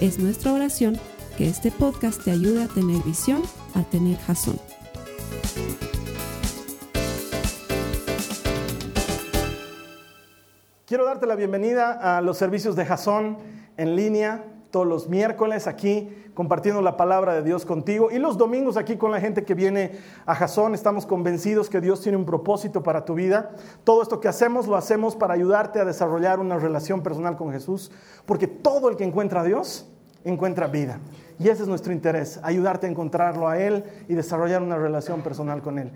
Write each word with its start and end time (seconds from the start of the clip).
Es 0.00 0.18
nuestra 0.18 0.52
oración 0.52 0.98
que 1.38 1.48
este 1.48 1.70
podcast 1.70 2.22
te 2.22 2.30
ayude 2.30 2.64
a 2.64 2.68
tener 2.68 3.02
visión, 3.02 3.42
a 3.74 3.82
tener 3.84 4.18
jazón. 4.18 4.60
Quiero 10.86 11.06
darte 11.06 11.26
la 11.26 11.34
bienvenida 11.34 12.18
a 12.18 12.20
los 12.20 12.36
servicios 12.36 12.76
de 12.76 12.84
Jason 12.84 13.38
en 13.78 13.96
línea 13.96 14.44
todos 14.70 14.86
los 14.86 15.08
miércoles 15.08 15.66
aquí 15.66 16.10
compartiendo 16.34 16.82
la 16.82 16.96
palabra 16.96 17.34
de 17.34 17.42
Dios 17.42 17.64
contigo 17.64 18.10
y 18.10 18.18
los 18.18 18.36
domingos 18.36 18.76
aquí 18.76 18.96
con 18.96 19.10
la 19.10 19.20
gente 19.20 19.44
que 19.44 19.54
viene 19.54 19.92
a 20.26 20.34
Jason. 20.34 20.74
Estamos 20.74 21.06
convencidos 21.06 21.70
que 21.70 21.80
Dios 21.80 22.02
tiene 22.02 22.18
un 22.18 22.26
propósito 22.26 22.82
para 22.82 23.04
tu 23.04 23.14
vida. 23.14 23.52
Todo 23.84 24.02
esto 24.02 24.20
que 24.20 24.28
hacemos 24.28 24.66
lo 24.66 24.76
hacemos 24.76 25.16
para 25.16 25.34
ayudarte 25.34 25.80
a 25.80 25.84
desarrollar 25.84 26.38
una 26.38 26.58
relación 26.58 27.02
personal 27.02 27.36
con 27.36 27.52
Jesús, 27.52 27.90
porque 28.26 28.46
todo 28.46 28.88
el 28.88 28.96
que 28.96 29.04
encuentra 29.04 29.40
a 29.40 29.44
Dios 29.44 29.88
encuentra 30.24 30.66
vida. 30.66 30.98
Y 31.38 31.48
ese 31.48 31.62
es 31.62 31.68
nuestro 31.68 31.92
interés, 31.92 32.40
ayudarte 32.42 32.86
a 32.86 32.90
encontrarlo 32.90 33.48
a 33.48 33.58
Él 33.58 33.84
y 34.08 34.14
desarrollar 34.14 34.62
una 34.62 34.76
relación 34.76 35.22
personal 35.22 35.62
con 35.62 35.78
Él. 35.78 35.90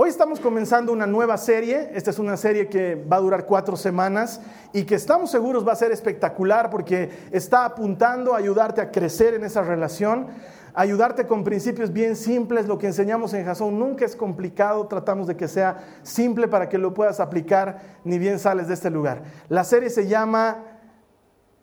Hoy 0.00 0.10
estamos 0.10 0.38
comenzando 0.38 0.92
una 0.92 1.08
nueva 1.08 1.36
serie, 1.36 1.90
esta 1.92 2.10
es 2.10 2.20
una 2.20 2.36
serie 2.36 2.68
que 2.68 2.94
va 2.94 3.16
a 3.16 3.20
durar 3.20 3.46
cuatro 3.46 3.76
semanas 3.76 4.40
y 4.72 4.84
que 4.84 4.94
estamos 4.94 5.28
seguros 5.28 5.66
va 5.66 5.72
a 5.72 5.74
ser 5.74 5.90
espectacular 5.90 6.70
porque 6.70 7.10
está 7.32 7.64
apuntando 7.64 8.32
a 8.32 8.38
ayudarte 8.38 8.80
a 8.80 8.92
crecer 8.92 9.34
en 9.34 9.42
esa 9.42 9.62
relación, 9.62 10.28
ayudarte 10.72 11.26
con 11.26 11.42
principios 11.42 11.92
bien 11.92 12.14
simples, 12.14 12.68
lo 12.68 12.78
que 12.78 12.86
enseñamos 12.86 13.34
en 13.34 13.44
Jason 13.44 13.76
nunca 13.76 14.04
es 14.04 14.14
complicado, 14.14 14.86
tratamos 14.86 15.26
de 15.26 15.36
que 15.36 15.48
sea 15.48 15.78
simple 16.04 16.46
para 16.46 16.68
que 16.68 16.78
lo 16.78 16.94
puedas 16.94 17.18
aplicar 17.18 17.80
ni 18.04 18.20
bien 18.20 18.38
sales 18.38 18.68
de 18.68 18.74
este 18.74 18.90
lugar. 18.90 19.24
La 19.48 19.64
serie 19.64 19.90
se 19.90 20.06
llama 20.06 20.62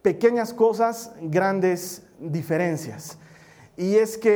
Pequeñas 0.01 0.53
cosas, 0.53 1.13
grandes 1.21 2.05
diferencias. 2.19 3.17
Y 3.77 3.95
es 3.95 4.17
que 4.17 4.29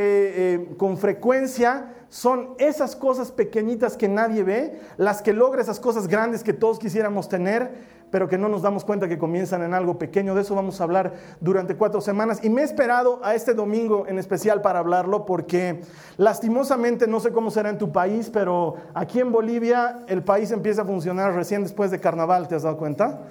eh, 0.53 0.75
con 0.77 0.97
frecuencia 0.97 1.95
son 2.09 2.55
esas 2.57 2.95
cosas 2.95 3.31
pequeñitas 3.31 3.95
que 3.95 4.07
nadie 4.07 4.43
ve, 4.43 4.79
las 4.97 5.21
que 5.21 5.31
logra 5.33 5.61
esas 5.61 5.79
cosas 5.79 6.07
grandes 6.07 6.43
que 6.43 6.53
todos 6.53 6.79
quisiéramos 6.79 7.29
tener, 7.29 7.99
pero 8.09 8.27
que 8.27 8.39
no 8.39 8.49
nos 8.49 8.63
damos 8.63 8.83
cuenta 8.83 9.07
que 9.07 9.19
comienzan 9.19 9.61
en 9.61 9.75
algo 9.75 9.99
pequeño. 9.99 10.33
De 10.33 10.41
eso 10.41 10.55
vamos 10.55 10.81
a 10.81 10.83
hablar 10.83 11.13
durante 11.39 11.75
cuatro 11.75 12.01
semanas. 12.01 12.39
Y 12.43 12.49
me 12.49 12.61
he 12.61 12.65
esperado 12.65 13.19
a 13.23 13.35
este 13.35 13.53
domingo 13.53 14.05
en 14.07 14.17
especial 14.17 14.61
para 14.61 14.79
hablarlo 14.79 15.25
porque 15.27 15.81
lastimosamente, 16.17 17.07
no 17.07 17.19
sé 17.19 17.31
cómo 17.31 17.51
será 17.51 17.69
en 17.69 17.77
tu 17.77 17.91
país, 17.91 18.31
pero 18.33 18.75
aquí 18.95 19.19
en 19.19 19.31
Bolivia 19.31 19.99
el 20.07 20.23
país 20.23 20.49
empieza 20.51 20.81
a 20.81 20.85
funcionar 20.85 21.35
recién 21.35 21.61
después 21.61 21.91
de 21.91 21.99
carnaval, 21.99 22.47
¿te 22.47 22.55
has 22.55 22.63
dado 22.63 22.77
cuenta? 22.77 23.21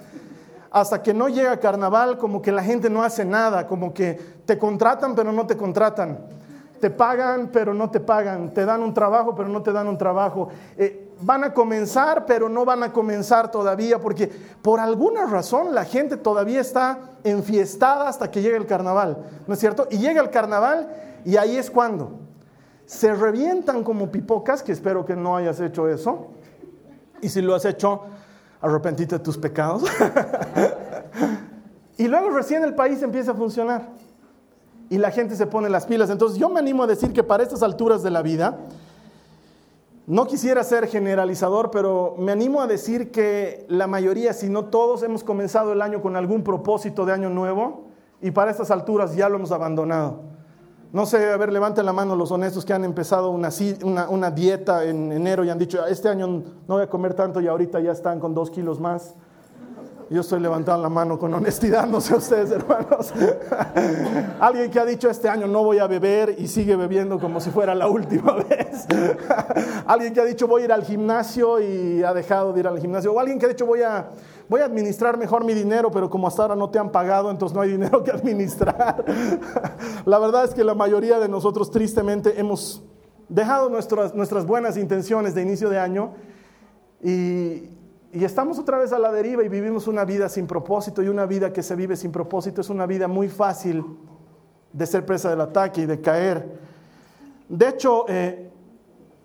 hasta 0.71 1.03
que 1.03 1.15
no 1.15 1.29
llega 1.31 1.59
carnaval, 1.59 2.19
como 2.19 2.43
que 2.43 2.53
la 2.53 2.63
gente 2.63 2.91
no 2.91 3.03
hace 3.03 3.25
nada, 3.25 3.67
como 3.67 3.95
que 3.95 4.21
te 4.45 4.59
contratan 4.59 5.15
pero 5.15 5.33
no 5.33 5.47
te 5.47 5.57
contratan, 5.57 6.19
te 6.81 6.91
pagan 6.91 7.51
pero 7.53 7.75
no 7.75 7.91
te 7.91 8.01
pagan, 8.01 8.53
te 8.53 8.65
dan 8.65 8.83
un 8.83 8.95
trabajo 8.95 9.35
pero 9.35 9.49
no 9.49 9.63
te 9.63 9.73
dan 9.73 9.89
un 9.89 9.99
trabajo. 9.99 10.49
Eh, 10.77 11.13
van 11.21 11.45
a 11.45 11.53
comenzar 11.53 12.27
pero 12.27 12.49
no 12.49 12.65
van 12.65 12.83
a 12.83 12.93
comenzar 12.93 13.51
todavía 13.51 13.99
porque 13.99 14.31
por 14.63 14.81
alguna 14.81 15.27
razón 15.27 15.75
la 15.75 15.85
gente 15.85 16.17
todavía 16.17 16.61
está 16.61 16.99
enfiestada 17.25 18.09
hasta 18.09 18.31
que 18.31 18.43
llegue 18.43 18.57
el 18.57 18.67
carnaval, 18.67 19.19
¿no 19.47 19.55
es 19.55 19.61
cierto? 19.61 19.89
Y 19.91 19.99
llega 19.99 20.21
el 20.21 20.31
carnaval 20.31 20.89
y 21.25 21.37
ahí 21.37 21.57
es 21.57 21.71
cuando 21.71 22.29
se 22.89 23.13
revientan 23.13 23.85
como 23.85 24.11
pipocas, 24.11 24.63
que 24.63 24.73
espero 24.73 25.05
que 25.05 25.15
no 25.15 25.37
hayas 25.37 25.61
hecho 25.61 25.89
eso, 25.89 26.29
y 27.21 27.29
si 27.29 27.43
lo 27.43 27.55
has 27.55 27.67
hecho, 27.67 28.05
arrepentite 28.63 29.19
de 29.19 29.23
tus 29.23 29.37
pecados. 29.37 29.85
y 31.99 32.09
luego 32.09 32.31
recién 32.31 32.65
el 32.65 32.75
país 32.75 33.03
empieza 33.03 33.33
a 33.33 33.35
funcionar 33.35 33.91
y 34.91 34.99
la 34.99 35.11
gente 35.11 35.37
se 35.37 35.47
pone 35.47 35.69
las 35.69 35.87
pilas. 35.87 36.11
Entonces 36.11 36.39
yo 36.39 36.49
me 36.49 36.61
animo 36.61 36.83
a 36.83 36.87
decir 36.87 37.13
que 37.13 37.23
para 37.23 37.43
estas 37.43 37.63
alturas 37.63 38.03
de 38.03 38.11
la 38.11 38.23
vida, 38.23 38.59
no 40.09 40.27
quisiera 40.27 40.65
ser 40.65 40.87
generalizador, 40.89 41.71
pero 41.71 42.15
me 42.19 42.33
animo 42.33 42.63
a 42.63 42.67
decir 42.67 43.11
que 43.11 43.67
la 43.69 43.87
mayoría, 43.87 44.33
si 44.33 44.49
no 44.49 44.65
todos, 44.65 45.03
hemos 45.03 45.23
comenzado 45.23 45.75
el 45.75 45.83
año 45.83 46.01
con 46.01 46.17
algún 46.17 46.43
propósito 46.43 47.05
de 47.05 47.13
año 47.13 47.29
nuevo 47.29 47.85
y 48.23 48.31
para 48.31 48.51
estas 48.51 48.71
alturas 48.71 49.15
ya 49.15 49.29
lo 49.29 49.37
hemos 49.37 49.53
abandonado. 49.53 50.21
No 50.95 51.05
sé, 51.05 51.31
a 51.31 51.37
ver, 51.37 51.53
levanten 51.53 51.85
la 51.85 51.93
mano 51.93 52.17
los 52.17 52.31
honestos 52.31 52.65
que 52.65 52.73
han 52.73 52.85
empezado 52.85 53.31
una, 53.31 54.31
dieta 54.31 54.85
en 54.85 55.13
enero 55.13 55.45
y 55.45 55.51
han 55.51 55.59
dicho, 55.59 55.85
este 55.87 56.09
año 56.09 56.27
no 56.27 56.75
voy 56.75 56.83
a 56.83 56.89
comer 56.89 57.13
tanto 57.13 57.43
y 57.43 57.47
ahorita 57.47 57.79
ya 57.81 57.93
están 57.93 58.19
con 58.19 58.33
dos 58.33 58.51
kilos 58.51 58.81
más. 58.81 59.15
Yo 60.11 60.23
estoy 60.23 60.41
levantando 60.41 60.83
la 60.83 60.89
mano 60.89 61.19
con 61.19 61.35
honestidad, 61.35 61.87
no 61.87 62.01
sé 62.01 62.15
ustedes, 62.15 62.51
hermanos. 62.51 63.13
Alguien 64.41 64.71
que 64.71 64.81
ha 64.81 64.87
dicho 64.87 65.11
este 65.11 65.29
año 65.29 65.47
no 65.47 65.63
voy 65.63 65.81
a 65.81 65.87
beber 65.87 66.35
y 66.39 66.49
sigue 66.49 66.77
bebiendo 66.77 67.21
como 67.21 67.41
si 67.41 67.51
fuera 67.51 67.75
la 67.75 67.89
última 67.89 68.33
vez. 68.49 68.87
alguien 69.87 70.15
que 70.15 70.21
ha 70.21 70.25
dicho 70.25 70.49
voy 70.49 70.63
a 70.63 70.65
ir 70.65 70.73
al 70.73 70.85
gimnasio 70.85 71.61
y 71.61 72.03
ha 72.03 72.15
dejado 72.15 72.55
de 72.55 72.61
ir 72.61 72.69
al 72.69 72.81
gimnasio. 72.81 73.13
O 73.13 73.21
alguien 73.21 73.39
que 73.39 73.45
ha 73.45 73.49
dicho 73.51 73.67
voy 73.67 73.83
a, 73.83 74.09
voy 74.49 74.63
a 74.63 74.65
administrar 74.65 75.19
mejor 75.19 75.45
mi 75.45 75.53
dinero, 75.53 75.91
pero 75.91 76.09
como 76.09 76.27
hasta 76.27 76.41
ahora 76.41 76.57
no 76.57 76.71
te 76.71 76.79
han 76.79 76.91
pagado, 76.91 77.31
entonces 77.31 77.55
no 77.55 77.61
hay 77.61 77.73
dinero 77.73 78.03
que 78.03 78.11
administrar. 78.13 79.05
la 80.07 80.19
verdad 80.19 80.45
es 80.45 80.55
que 80.55 80.65
la 80.65 80.75
mayoría 80.75 81.19
de 81.19 81.29
nosotros 81.29 81.71
tristemente 81.71 82.41
hemos 82.41 82.83
dejado 83.29 83.69
nuestras, 83.69 84.15
nuestras 84.15 84.47
buenas 84.47 84.79
intenciones 84.79 85.35
de 85.35 85.43
inicio 85.43 85.69
de 85.69 85.79
año 85.79 86.15
y, 87.03 87.78
y 88.13 88.25
estamos 88.25 88.59
otra 88.59 88.79
vez 88.79 88.93
a 88.93 88.99
la 88.99 89.13
deriva 89.13 89.45
y 89.45 89.49
vivimos 89.49 89.87
una 89.87 90.05
vida 90.05 90.29
sin 90.29 90.47
propósito 90.47 91.03
y 91.03 91.09
una 91.09 91.27
vida 91.27 91.53
que 91.53 91.63
se 91.63 91.77
vive 91.77 91.95
sin 91.95 92.11
propósito 92.11 92.63
es 92.63 92.71
una 92.71 92.87
vida 92.87 93.07
muy 93.07 93.29
fácil 93.29 93.85
de 94.73 94.87
ser 94.87 95.05
presa 95.05 95.29
del 95.31 95.43
ataque 95.43 95.83
y 95.83 95.87
de 95.87 96.01
caer. 96.01 96.59
De 97.49 97.69
hecho, 97.69 98.07
eh, 98.09 98.51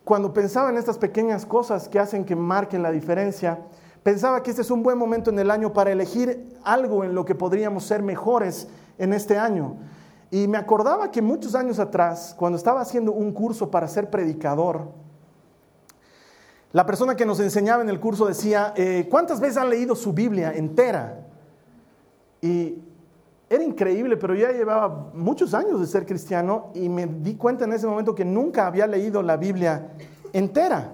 cuando 0.04 0.34
pensaba 0.34 0.70
en 0.70 0.78
estas 0.78 0.98
pequeñas 0.98 1.46
cosas 1.46 1.88
que 1.88 1.98
hacen 1.98 2.26
que 2.26 2.36
marquen 2.36 2.84
la 2.84 2.92
diferencia, 2.92 3.60
pensaba 4.04 4.44
que 4.44 4.50
este 4.50 4.64
es 4.64 4.72
un 4.72 4.84
buen 4.84 4.98
momento 4.98 5.30
en 5.30 5.40
el 5.40 5.50
año 5.50 5.72
para 5.72 5.92
elegir 5.92 6.58
algo 6.64 7.06
en 7.06 7.16
lo 7.16 7.24
que 7.24 7.36
podríamos 7.36 7.86
ser 7.86 8.04
mejores 8.04 8.68
en 8.98 9.14
este 9.14 9.38
año. 9.38 9.78
Y 10.30 10.48
me 10.48 10.58
acordaba 10.58 11.10
que 11.10 11.22
muchos 11.22 11.56
años 11.56 11.80
atrás, 11.80 12.36
cuando 12.38 12.58
estaba 12.58 12.82
haciendo 12.82 13.14
un 13.14 13.32
curso 13.32 13.72
para 13.72 13.88
ser 13.88 14.10
predicador, 14.10 15.03
la 16.74 16.88
persona 16.88 17.16
que 17.16 17.26
nos 17.26 17.40
enseñaba 17.40 17.84
en 17.84 17.90
el 17.90 18.00
curso 18.00 18.26
decía, 18.26 18.74
eh, 18.76 19.08
¿cuántas 19.10 19.40
veces 19.40 19.58
han 19.58 19.70
leído 19.70 19.96
su 19.96 20.12
Biblia 20.12 20.52
entera? 20.54 21.28
Y 22.42 22.80
era 23.48 23.64
increíble, 23.64 24.18
pero 24.18 24.34
ya 24.34 24.52
llevaba 24.52 25.12
muchos 25.14 25.54
años 25.54 25.80
de 25.80 25.86
ser 25.86 26.08
cristiano 26.08 26.72
y 26.74 26.90
me 26.90 27.06
di 27.06 27.36
cuenta 27.36 27.66
en 27.66 27.74
ese 27.74 27.86
momento 27.86 28.16
que 28.16 28.26
nunca 28.26 28.66
había 28.66 28.88
leído 28.88 29.22
la 29.22 29.38
Biblia 29.38 29.92
entera. 30.34 30.94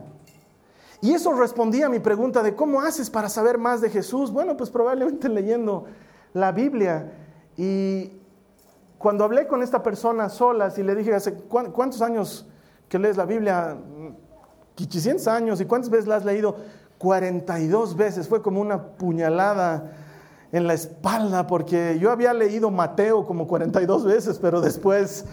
Y 0.99 1.13
eso 1.13 1.31
respondía 1.31 1.85
a 1.85 1.89
mi 1.89 1.99
pregunta 1.99 2.43
de 2.43 2.55
cómo 2.55 2.81
haces 2.81 3.09
para 3.09 3.29
saber 3.29 3.57
más 3.57 3.79
de 3.79 3.89
Jesús. 3.89 4.31
Bueno, 4.31 4.57
pues 4.57 4.69
probablemente 4.69 5.29
leyendo 5.29 5.85
la 6.33 6.51
Biblia. 6.51 7.09
Y 7.55 8.11
cuando 8.97 9.23
hablé 9.23 9.47
con 9.47 9.63
esta 9.63 9.81
persona 9.81 10.27
solas 10.27 10.77
y 10.77 10.83
le 10.83 10.93
dije, 10.93 11.15
¿hace 11.15 11.35
cuántos 11.35 12.01
años 12.01 12.45
que 12.89 12.99
lees 12.99 13.15
la 13.15 13.25
Biblia? 13.25 13.77
800 14.85 15.27
años. 15.27 15.61
¿Y 15.61 15.65
cuántas 15.65 15.89
veces 15.89 16.07
la 16.07 16.15
has 16.15 16.25
leído? 16.25 16.55
42 16.97 17.95
veces. 17.95 18.27
Fue 18.27 18.41
como 18.41 18.61
una 18.61 18.81
puñalada 18.83 19.91
en 20.51 20.67
la 20.67 20.73
espalda 20.73 21.47
porque 21.47 21.97
yo 21.99 22.11
había 22.11 22.33
leído 22.33 22.71
Mateo 22.71 23.25
como 23.25 23.47
42 23.47 24.05
veces, 24.05 24.39
pero 24.39 24.61
después, 24.61 25.25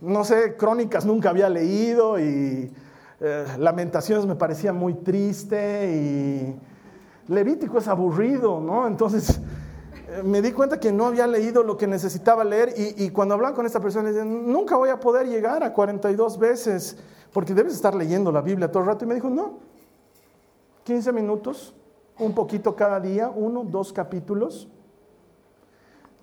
no 0.00 0.24
sé, 0.24 0.56
Crónicas 0.56 1.04
nunca 1.04 1.30
había 1.30 1.48
leído 1.48 2.18
y 2.18 2.72
eh, 3.20 3.44
Lamentaciones 3.58 4.26
me 4.26 4.34
parecía 4.34 4.72
muy 4.72 4.94
triste 4.94 5.92
y 5.92 7.32
Levítico 7.32 7.78
es 7.78 7.88
aburrido, 7.88 8.60
¿no? 8.60 8.86
Entonces 8.86 9.40
me 10.22 10.40
di 10.40 10.52
cuenta 10.52 10.78
que 10.78 10.92
no 10.92 11.06
había 11.06 11.26
leído 11.26 11.62
lo 11.62 11.76
que 11.76 11.86
necesitaba 11.86 12.44
leer 12.44 12.74
y, 12.76 13.10
cuando 13.10 13.34
hablaba 13.34 13.54
con 13.54 13.66
esta 13.66 13.80
persona, 13.80 14.10
le 14.10 14.24
nunca 14.24 14.76
voy 14.76 14.90
a 14.90 15.00
poder 15.00 15.28
llegar 15.28 15.62
a 15.64 15.72
42 15.72 16.38
veces 16.38 16.96
porque 17.32 17.54
debes 17.54 17.74
estar 17.74 17.94
leyendo 17.94 18.30
la 18.30 18.40
Biblia 18.40 18.70
todo 18.70 18.82
el 18.82 18.88
rato. 18.88 19.04
Y 19.04 19.08
me 19.08 19.14
dijo, 19.14 19.28
no, 19.28 19.58
15 20.84 21.12
minutos, 21.12 21.74
un 22.18 22.34
poquito 22.34 22.76
cada 22.76 23.00
día, 23.00 23.30
uno, 23.34 23.64
dos 23.64 23.92
capítulos. 23.92 24.68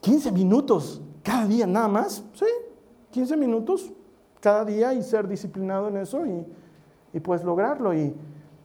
15 0.02 0.32
minutos 0.32 1.02
cada 1.22 1.46
día 1.46 1.68
nada 1.68 1.88
más, 1.88 2.24
sí, 2.34 2.46
15 3.12 3.38
minutos 3.38 3.92
cada 4.40 4.66
día 4.66 4.94
y 4.94 5.04
ser 5.04 5.28
disciplinado 5.28 5.90
en 5.90 5.98
eso 5.98 6.26
y, 6.26 6.46
y 7.14 7.20
pues 7.20 7.44
lograrlo. 7.44 7.94
Y, 7.94 8.16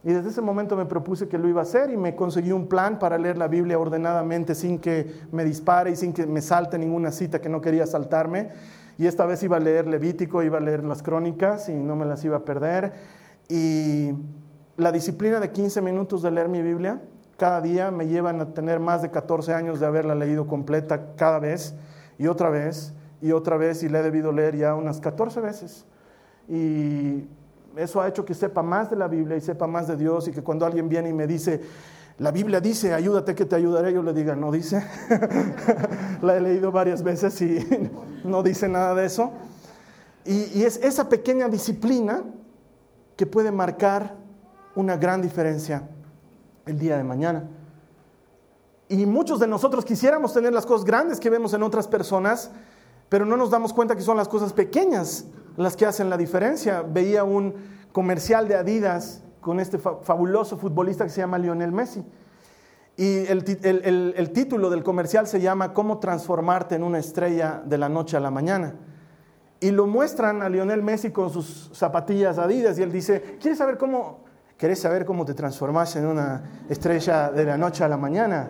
y 0.07 0.13
desde 0.13 0.29
ese 0.29 0.41
momento 0.41 0.77
me 0.77 0.85
propuse 0.85 1.27
que 1.27 1.37
lo 1.37 1.49
iba 1.49 1.59
a 1.59 1.63
hacer 1.63 1.89
y 1.89 1.97
me 1.97 2.15
conseguí 2.15 2.53
un 2.53 2.69
plan 2.69 2.97
para 2.97 3.17
leer 3.17 3.37
la 3.37 3.49
Biblia 3.49 3.77
ordenadamente 3.77 4.55
sin 4.55 4.79
que 4.79 5.23
me 5.33 5.43
dispare 5.43 5.91
y 5.91 5.97
sin 5.97 6.13
que 6.13 6.25
me 6.25 6.41
salte 6.41 6.79
ninguna 6.79 7.11
cita 7.11 7.41
que 7.41 7.49
no 7.49 7.59
quería 7.59 7.85
saltarme. 7.85 8.47
Y 8.97 9.05
esta 9.05 9.25
vez 9.25 9.43
iba 9.43 9.57
a 9.57 9.59
leer 9.59 9.85
Levítico, 9.85 10.41
iba 10.43 10.59
a 10.59 10.61
leer 10.61 10.85
las 10.85 11.03
crónicas 11.03 11.67
y 11.67 11.73
no 11.73 11.97
me 11.97 12.05
las 12.05 12.23
iba 12.23 12.37
a 12.37 12.45
perder. 12.45 12.93
Y 13.49 14.13
la 14.77 14.93
disciplina 14.93 15.41
de 15.41 15.51
15 15.51 15.81
minutos 15.81 16.21
de 16.21 16.31
leer 16.31 16.47
mi 16.47 16.61
Biblia 16.61 17.01
cada 17.35 17.59
día 17.59 17.91
me 17.91 18.07
llevan 18.07 18.39
a 18.39 18.53
tener 18.53 18.79
más 18.79 19.01
de 19.01 19.11
14 19.11 19.53
años 19.53 19.81
de 19.81 19.87
haberla 19.87 20.15
leído 20.15 20.47
completa 20.47 21.15
cada 21.17 21.39
vez 21.39 21.75
y 22.17 22.27
otra 22.27 22.49
vez 22.49 22.93
y 23.21 23.33
otra 23.33 23.57
vez 23.57 23.83
y 23.83 23.89
la 23.89 23.99
he 23.99 24.03
debido 24.03 24.31
leer 24.31 24.55
ya 24.55 24.73
unas 24.73 25.01
14 25.01 25.41
veces. 25.41 25.85
Y 26.47 27.27
eso 27.77 28.01
ha 28.01 28.07
hecho 28.07 28.25
que 28.25 28.33
sepa 28.33 28.61
más 28.63 28.89
de 28.89 28.95
la 28.95 29.07
Biblia 29.07 29.37
y 29.37 29.41
sepa 29.41 29.67
más 29.67 29.87
de 29.87 29.95
Dios 29.95 30.27
y 30.27 30.31
que 30.31 30.43
cuando 30.43 30.65
alguien 30.65 30.89
viene 30.89 31.09
y 31.09 31.13
me 31.13 31.27
dice, 31.27 31.61
la 32.19 32.31
Biblia 32.31 32.59
dice, 32.59 32.93
ayúdate 32.93 33.35
que 33.35 33.45
te 33.45 33.55
ayudaré, 33.55 33.93
yo 33.93 34.01
le 34.01 34.11
diga, 34.11 34.35
no 34.35 34.51
dice. 34.51 34.83
la 36.21 36.35
he 36.35 36.41
leído 36.41 36.71
varias 36.71 37.03
veces 37.03 37.39
y 37.41 37.59
no 38.23 38.41
dice 38.41 38.67
nada 38.67 38.95
de 38.95 39.05
eso. 39.05 39.31
Y, 40.25 40.63
es 40.63 40.77
esa 40.77 41.07
pequeña 41.07 41.47
disciplina 41.47 42.23
que 43.15 43.25
puede 43.25 43.51
marcar 43.51 44.15
una 44.75 44.97
gran 44.97 45.21
diferencia 45.21 45.87
el 46.65 46.79
día 46.79 46.97
de 46.97 47.03
mañana. 47.03 47.47
Y 48.89 49.05
muchos 49.05 49.39
de 49.39 49.47
nosotros 49.47 49.85
quisiéramos 49.85 50.33
tener 50.33 50.53
las 50.53 50.65
cosas 50.65 50.85
grandes 50.85 51.19
que 51.19 51.29
vemos 51.29 51.53
en 51.53 51.61
otras 51.61 51.87
personas, 51.87 52.51
pero 53.09 53.25
no 53.25 53.37
nos 53.37 53.51
damos 53.51 53.73
cuenta 53.73 53.95
que 53.95 54.01
son 54.01 54.17
las 54.17 54.27
cosas 54.27 54.53
pequeñas 54.53 55.25
las 55.57 55.75
que 55.75 55.85
hacen 55.85 56.09
la 56.09 56.15
diferencia. 56.15 56.81
Veía 56.81 57.25
un 57.25 57.53
comercial 57.91 58.47
de 58.47 58.55
Adidas 58.55 59.21
con 59.41 59.59
este 59.59 59.77
fabuloso 59.77 60.57
futbolista 60.57 61.03
que 61.03 61.09
se 61.09 61.21
llama 61.21 61.37
Lionel 61.37 61.73
Messi. 61.73 62.05
Y 62.95 63.27
el, 63.27 63.43
título 64.33 64.69
del 64.69 64.83
comercial 64.83 65.27
se 65.27 65.39
llama 65.39 65.73
Cómo 65.73 65.99
transformarte 65.99 66.75
en 66.75 66.83
una 66.83 66.97
estrella 66.97 67.61
de 67.63 67.77
la 67.77 67.89
noche 67.89 68.17
a 68.17 68.19
la 68.19 68.31
mañana. 68.31 68.75
Y 69.59 69.71
lo 69.71 69.85
muestran 69.85 70.41
a 70.41 70.49
Lionel 70.49 70.81
Messi 70.81 71.11
con 71.11 71.29
sus 71.29 71.69
zapatillas 71.73 72.37
Adidas 72.37 72.79
y 72.79 72.83
él 72.83 72.91
dice, 72.91 73.37
¿quieres 73.39 73.57
saber 73.57 73.77
cómo 73.77 74.27
¿Querés 74.57 74.79
saber 74.79 75.05
cómo 75.05 75.23
te 75.23 75.35
transformás 75.35 75.95
en 75.97 76.07
una 76.07 76.63
estrella 76.67 77.29
de 77.29 77.45
la 77.45 77.57
noche 77.57 77.83
a 77.83 77.87
la 77.87 77.95
mañana? 77.95 78.49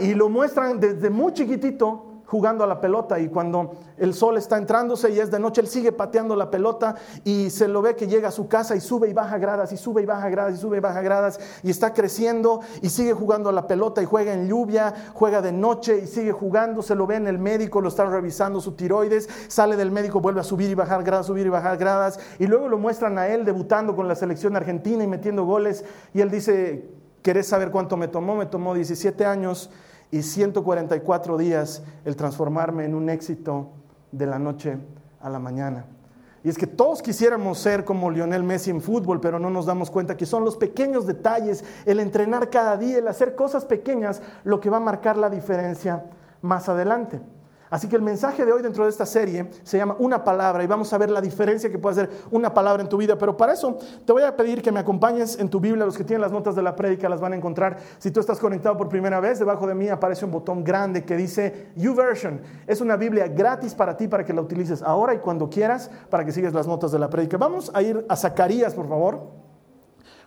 Y 0.00 0.14
lo 0.14 0.30
muestran 0.30 0.80
desde 0.80 1.10
muy 1.10 1.34
chiquitito 1.34 2.13
jugando 2.34 2.64
a 2.64 2.66
la 2.66 2.80
pelota 2.80 3.20
y 3.20 3.28
cuando 3.28 3.76
el 3.96 4.12
sol 4.12 4.36
está 4.36 4.56
entrándose 4.56 5.08
y 5.12 5.20
es 5.20 5.30
de 5.30 5.38
noche, 5.38 5.60
él 5.60 5.68
sigue 5.68 5.92
pateando 5.92 6.34
la 6.34 6.50
pelota 6.50 6.96
y 7.22 7.48
se 7.50 7.68
lo 7.68 7.80
ve 7.80 7.94
que 7.94 8.08
llega 8.08 8.26
a 8.26 8.32
su 8.32 8.48
casa 8.48 8.74
y 8.74 8.80
sube 8.80 9.08
y 9.08 9.12
baja 9.12 9.38
gradas 9.38 9.70
y 9.70 9.76
sube 9.76 10.02
y 10.02 10.04
baja 10.04 10.28
gradas 10.30 10.54
y 10.54 10.56
sube 10.56 10.78
y 10.78 10.80
baja 10.80 11.00
gradas 11.00 11.38
y 11.62 11.70
está 11.70 11.94
creciendo 11.94 12.60
y 12.82 12.88
sigue 12.88 13.12
jugando 13.12 13.50
a 13.50 13.52
la 13.52 13.68
pelota 13.68 14.02
y 14.02 14.04
juega 14.04 14.32
en 14.32 14.48
lluvia, 14.48 15.12
juega 15.14 15.42
de 15.42 15.52
noche 15.52 16.00
y 16.02 16.08
sigue 16.08 16.32
jugando, 16.32 16.82
se 16.82 16.96
lo 16.96 17.06
ve 17.06 17.14
en 17.14 17.28
el 17.28 17.38
médico, 17.38 17.80
lo 17.80 17.88
están 17.88 18.10
revisando 18.10 18.60
su 18.60 18.72
tiroides, 18.72 19.28
sale 19.46 19.76
del 19.76 19.92
médico, 19.92 20.20
vuelve 20.20 20.40
a 20.40 20.44
subir 20.44 20.68
y 20.68 20.74
bajar 20.74 21.04
gradas, 21.04 21.26
subir 21.26 21.46
y 21.46 21.50
bajar 21.50 21.76
gradas 21.76 22.18
y 22.40 22.48
luego 22.48 22.68
lo 22.68 22.78
muestran 22.78 23.16
a 23.16 23.28
él 23.28 23.44
debutando 23.44 23.94
con 23.94 24.08
la 24.08 24.16
selección 24.16 24.56
argentina 24.56 25.04
y 25.04 25.06
metiendo 25.06 25.44
goles 25.44 25.84
y 26.12 26.20
él 26.20 26.32
dice, 26.32 26.90
¿querés 27.22 27.46
saber 27.46 27.70
cuánto 27.70 27.96
me 27.96 28.08
tomó? 28.08 28.34
Me 28.34 28.46
tomó 28.46 28.74
17 28.74 29.24
años 29.24 29.70
y 30.14 30.22
144 30.22 31.36
días 31.36 31.82
el 32.04 32.14
transformarme 32.14 32.84
en 32.84 32.94
un 32.94 33.10
éxito 33.10 33.72
de 34.12 34.26
la 34.26 34.38
noche 34.38 34.78
a 35.20 35.28
la 35.28 35.40
mañana. 35.40 35.86
Y 36.44 36.48
es 36.48 36.56
que 36.56 36.68
todos 36.68 37.02
quisiéramos 37.02 37.58
ser 37.58 37.84
como 37.84 38.12
Lionel 38.12 38.44
Messi 38.44 38.70
en 38.70 38.80
fútbol, 38.80 39.20
pero 39.20 39.40
no 39.40 39.50
nos 39.50 39.66
damos 39.66 39.90
cuenta 39.90 40.16
que 40.16 40.24
son 40.24 40.44
los 40.44 40.56
pequeños 40.56 41.08
detalles, 41.08 41.64
el 41.84 41.98
entrenar 41.98 42.48
cada 42.48 42.76
día, 42.76 42.98
el 42.98 43.08
hacer 43.08 43.34
cosas 43.34 43.64
pequeñas, 43.64 44.22
lo 44.44 44.60
que 44.60 44.70
va 44.70 44.76
a 44.76 44.80
marcar 44.80 45.16
la 45.16 45.30
diferencia 45.30 46.04
más 46.42 46.68
adelante. 46.68 47.20
Así 47.74 47.88
que 47.88 47.96
el 47.96 48.02
mensaje 48.02 48.44
de 48.44 48.52
hoy 48.52 48.62
dentro 48.62 48.84
de 48.84 48.90
esta 48.90 49.04
serie 49.04 49.50
se 49.64 49.76
llama 49.76 49.96
Una 49.98 50.22
palabra 50.22 50.62
y 50.62 50.68
vamos 50.68 50.92
a 50.92 50.98
ver 50.98 51.10
la 51.10 51.20
diferencia 51.20 51.68
que 51.72 51.76
puede 51.76 52.02
hacer 52.02 52.10
una 52.30 52.54
palabra 52.54 52.80
en 52.80 52.88
tu 52.88 52.96
vida. 52.96 53.18
Pero 53.18 53.36
para 53.36 53.52
eso 53.52 53.76
te 54.06 54.12
voy 54.12 54.22
a 54.22 54.36
pedir 54.36 54.62
que 54.62 54.70
me 54.70 54.78
acompañes 54.78 55.36
en 55.40 55.48
tu 55.48 55.58
Biblia. 55.58 55.84
Los 55.84 55.98
que 55.98 56.04
tienen 56.04 56.20
las 56.20 56.30
notas 56.30 56.54
de 56.54 56.62
la 56.62 56.76
prédica 56.76 57.08
las 57.08 57.20
van 57.20 57.32
a 57.32 57.36
encontrar. 57.36 57.78
Si 57.98 58.12
tú 58.12 58.20
estás 58.20 58.38
conectado 58.38 58.76
por 58.76 58.88
primera 58.88 59.18
vez, 59.18 59.40
debajo 59.40 59.66
de 59.66 59.74
mí 59.74 59.88
aparece 59.88 60.24
un 60.24 60.30
botón 60.30 60.62
grande 60.62 61.04
que 61.04 61.16
dice 61.16 61.72
YouVersion. 61.74 62.42
Es 62.68 62.80
una 62.80 62.94
Biblia 62.94 63.26
gratis 63.26 63.74
para 63.74 63.96
ti 63.96 64.06
para 64.06 64.24
que 64.24 64.32
la 64.32 64.42
utilices 64.42 64.80
ahora 64.80 65.12
y 65.12 65.18
cuando 65.18 65.50
quieras 65.50 65.90
para 66.10 66.24
que 66.24 66.30
sigas 66.30 66.54
las 66.54 66.68
notas 66.68 66.92
de 66.92 67.00
la 67.00 67.10
prédica. 67.10 67.38
Vamos 67.38 67.72
a 67.74 67.82
ir 67.82 68.06
a 68.08 68.14
Zacarías, 68.14 68.72
por 68.72 68.88
favor. 68.88 69.20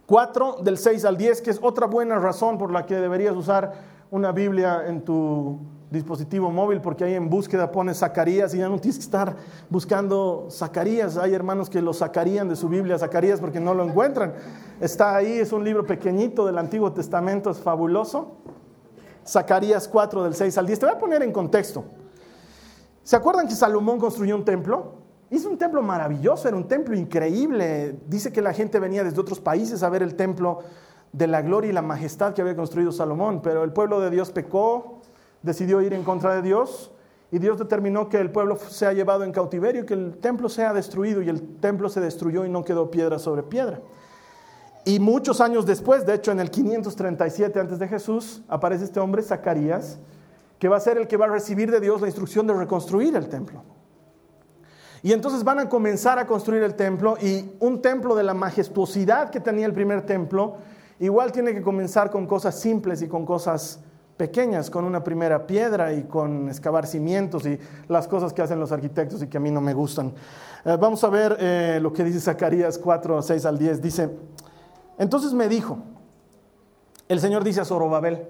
4 0.06 0.58
del 0.64 0.78
6 0.78 1.06
al 1.06 1.16
10, 1.16 1.42
que 1.42 1.52
es 1.52 1.60
otra 1.62 1.88
buena 1.88 2.20
razón 2.20 2.58
por 2.58 2.74
la 2.74 2.86
que 2.86 2.96
deberías 2.96 3.38
usar 3.38 3.72
una 4.12 4.34
Biblia 4.34 4.84
en 4.86 5.06
tu 5.06 5.77
dispositivo 5.90 6.52
móvil 6.52 6.82
porque 6.82 7.04
ahí 7.04 7.14
en 7.14 7.30
búsqueda 7.30 7.72
pones 7.72 8.00
Zacarías 8.00 8.54
y 8.54 8.58
ya 8.58 8.68
no 8.68 8.80
tienes 8.80 8.98
que 8.98 9.04
estar 9.04 9.36
buscando 9.70 10.48
Zacarías. 10.52 11.18
Hay 11.18 11.34
hermanos 11.34 11.70
que 11.70 11.82
lo 11.82 11.94
sacarían 11.94 12.50
de 12.50 12.56
su 12.56 12.68
Biblia 12.68 12.98
Zacarías 12.98 13.40
porque 13.40 13.60
no 13.60 13.74
lo 13.74 13.84
encuentran. 13.84 14.34
Está 14.82 15.16
ahí, 15.16 15.32
es 15.32 15.52
un 15.52 15.64
libro 15.64 15.86
pequeñito 15.86 16.46
del 16.46 16.58
Antiguo 16.58 16.92
Testamento, 16.92 17.50
es 17.50 17.60
fabuloso. 17.60 18.38
Zacarías 19.26 19.88
4 19.88 20.24
del 20.24 20.36
6 20.36 20.58
al 20.58 20.66
10. 20.68 20.80
Te 20.80 20.86
voy 20.86 20.96
a 20.96 21.00
poner 21.00 21.24
en 21.24 21.32
contexto. 21.32 21.84
¿Se 23.04 23.16
acuerdan 23.16 23.48
que 23.48 23.56
Salomón 23.56 24.00
construyó 24.00 24.36
un 24.36 24.44
templo? 24.44 24.96
Hizo 25.30 25.50
un 25.50 25.58
templo 25.58 25.82
maravilloso, 25.82 26.48
era 26.48 26.56
un 26.56 26.68
templo 26.68 26.96
increíble. 26.96 28.00
Dice 28.08 28.32
que 28.32 28.42
la 28.42 28.54
gente 28.54 28.80
venía 28.80 29.04
desde 29.04 29.20
otros 29.20 29.40
países 29.40 29.84
a 29.84 29.90
ver 29.90 30.04
el 30.04 30.16
templo 30.16 30.60
de 31.12 31.28
la 31.28 31.42
gloria 31.42 31.70
y 31.70 31.74
la 31.74 31.82
majestad 31.82 32.34
que 32.34 32.42
había 32.42 32.56
construido 32.56 32.92
Salomón, 32.92 33.42
pero 33.42 33.64
el 33.64 33.74
pueblo 33.74 34.00
de 34.00 34.10
Dios 34.10 34.32
pecó, 34.32 34.97
decidió 35.48 35.82
ir 35.82 35.94
en 35.94 36.04
contra 36.04 36.36
de 36.36 36.44
Dios 36.44 36.92
y 37.32 37.40
Dios 37.40 37.58
determinó 37.58 38.08
que 38.08 38.20
el 38.20 38.32
pueblo 38.32 38.58
sea 38.58 38.94
llevado 38.94 39.24
en 39.24 39.32
cautiverio, 39.32 39.86
que 39.86 39.96
el 39.96 40.18
templo 40.18 40.48
sea 40.48 40.74
destruido 40.74 41.22
y 41.22 41.30
el 41.30 41.58
templo 41.58 41.90
se 41.90 42.00
destruyó 42.00 42.46
y 42.46 42.50
no 42.50 42.64
quedó 42.64 42.92
piedra 42.92 43.18
sobre 43.18 43.44
piedra. 43.44 43.82
Y 44.86 45.00
muchos 45.00 45.42
años 45.42 45.66
después, 45.66 46.06
de 46.06 46.14
hecho 46.14 46.32
en 46.32 46.40
el 46.40 46.50
537 46.50 47.60
antes 47.60 47.80
de 47.80 47.88
Jesús, 47.88 48.44
aparece 48.48 48.86
este 48.86 49.02
hombre, 49.02 49.22
Zacarías, 49.22 49.98
que 50.60 50.70
va 50.70 50.78
a 50.78 50.80
ser 50.80 50.98
el 50.98 51.08
que 51.08 51.18
va 51.18 51.26
a 51.26 51.30
recibir 51.30 51.70
de 51.70 51.82
Dios 51.82 52.00
la 52.00 52.08
instrucción 52.08 52.48
de 52.48 52.54
reconstruir 52.54 53.16
el 53.16 53.28
templo. 53.28 53.64
Y 55.04 55.12
entonces 55.12 55.44
van 55.44 55.60
a 55.60 55.70
comenzar 55.70 56.20
a 56.20 56.26
construir 56.26 56.64
el 56.64 56.76
templo 56.76 57.18
y 57.22 57.52
un 57.60 57.82
templo 57.82 58.16
de 58.16 58.24
la 58.24 58.34
majestuosidad 58.34 59.30
que 59.30 59.42
tenía 59.42 59.66
el 59.66 59.74
primer 59.74 60.06
templo, 60.06 60.58
igual 61.00 61.32
tiene 61.34 61.54
que 61.54 61.62
comenzar 61.62 62.10
con 62.10 62.26
cosas 62.26 62.58
simples 62.60 63.02
y 63.02 63.08
con 63.08 63.26
cosas 63.26 63.82
pequeñas, 64.18 64.70
con 64.70 64.84
una 64.84 65.04
primera 65.04 65.46
piedra 65.46 65.94
y 65.94 66.04
con 66.04 66.50
excavar 66.50 66.88
cimientos 66.88 67.46
y 67.46 67.58
las 67.88 68.08
cosas 68.08 68.34
que 68.34 68.42
hacen 68.42 68.60
los 68.60 68.72
arquitectos 68.72 69.22
y 69.22 69.28
que 69.28 69.38
a 69.38 69.40
mí 69.40 69.52
no 69.52 69.62
me 69.62 69.74
gustan. 69.74 70.14
Eh, 70.66 70.78
vamos 70.80 71.04
a 71.04 71.10
ver 71.10 71.38
eh, 71.40 71.80
lo 71.82 71.94
que 71.94 72.04
dice 72.04 72.20
Zacarías 72.20 72.78
4, 72.78 73.22
6 73.22 73.46
al 73.46 73.58
10. 73.58 73.82
Dice, 73.82 74.10
entonces 74.98 75.34
me 75.34 75.48
dijo, 75.48 75.78
el 77.08 77.20
Señor 77.20 77.44
dice 77.44 77.62
a 77.62 77.66
Zorobabel, 77.66 78.28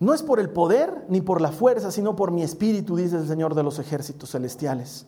no 0.00 0.14
es 0.14 0.22
por 0.22 0.38
el 0.38 0.50
poder 0.50 1.06
ni 1.08 1.20
por 1.20 1.40
la 1.40 1.50
fuerza, 1.50 1.90
sino 1.90 2.14
por 2.14 2.30
mi 2.30 2.42
espíritu, 2.42 2.96
dice 2.96 3.16
el 3.16 3.26
Señor 3.26 3.54
de 3.54 3.64
los 3.64 3.78
ejércitos 3.78 4.30
celestiales. 4.30 5.06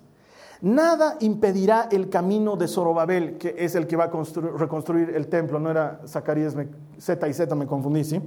Nada 0.63 1.17
impedirá 1.21 1.89
el 1.91 2.11
camino 2.11 2.57
de 2.57 2.69
Zorobabel, 2.69 3.39
que 3.39 3.55
es 3.59 3.75
el 3.75 3.87
que 3.87 3.97
va 3.97 4.05
a 4.05 4.11
reconstruir 4.59 5.11
el 5.11 5.29
templo. 5.29 5.59
No 5.59 5.71
era 5.71 6.01
Zacarías, 6.07 6.55
Z 6.99 7.29
y 7.29 7.33
Z, 7.33 7.55
me 7.55 7.67
confundí, 7.67 8.05
¿sí? 8.05 8.21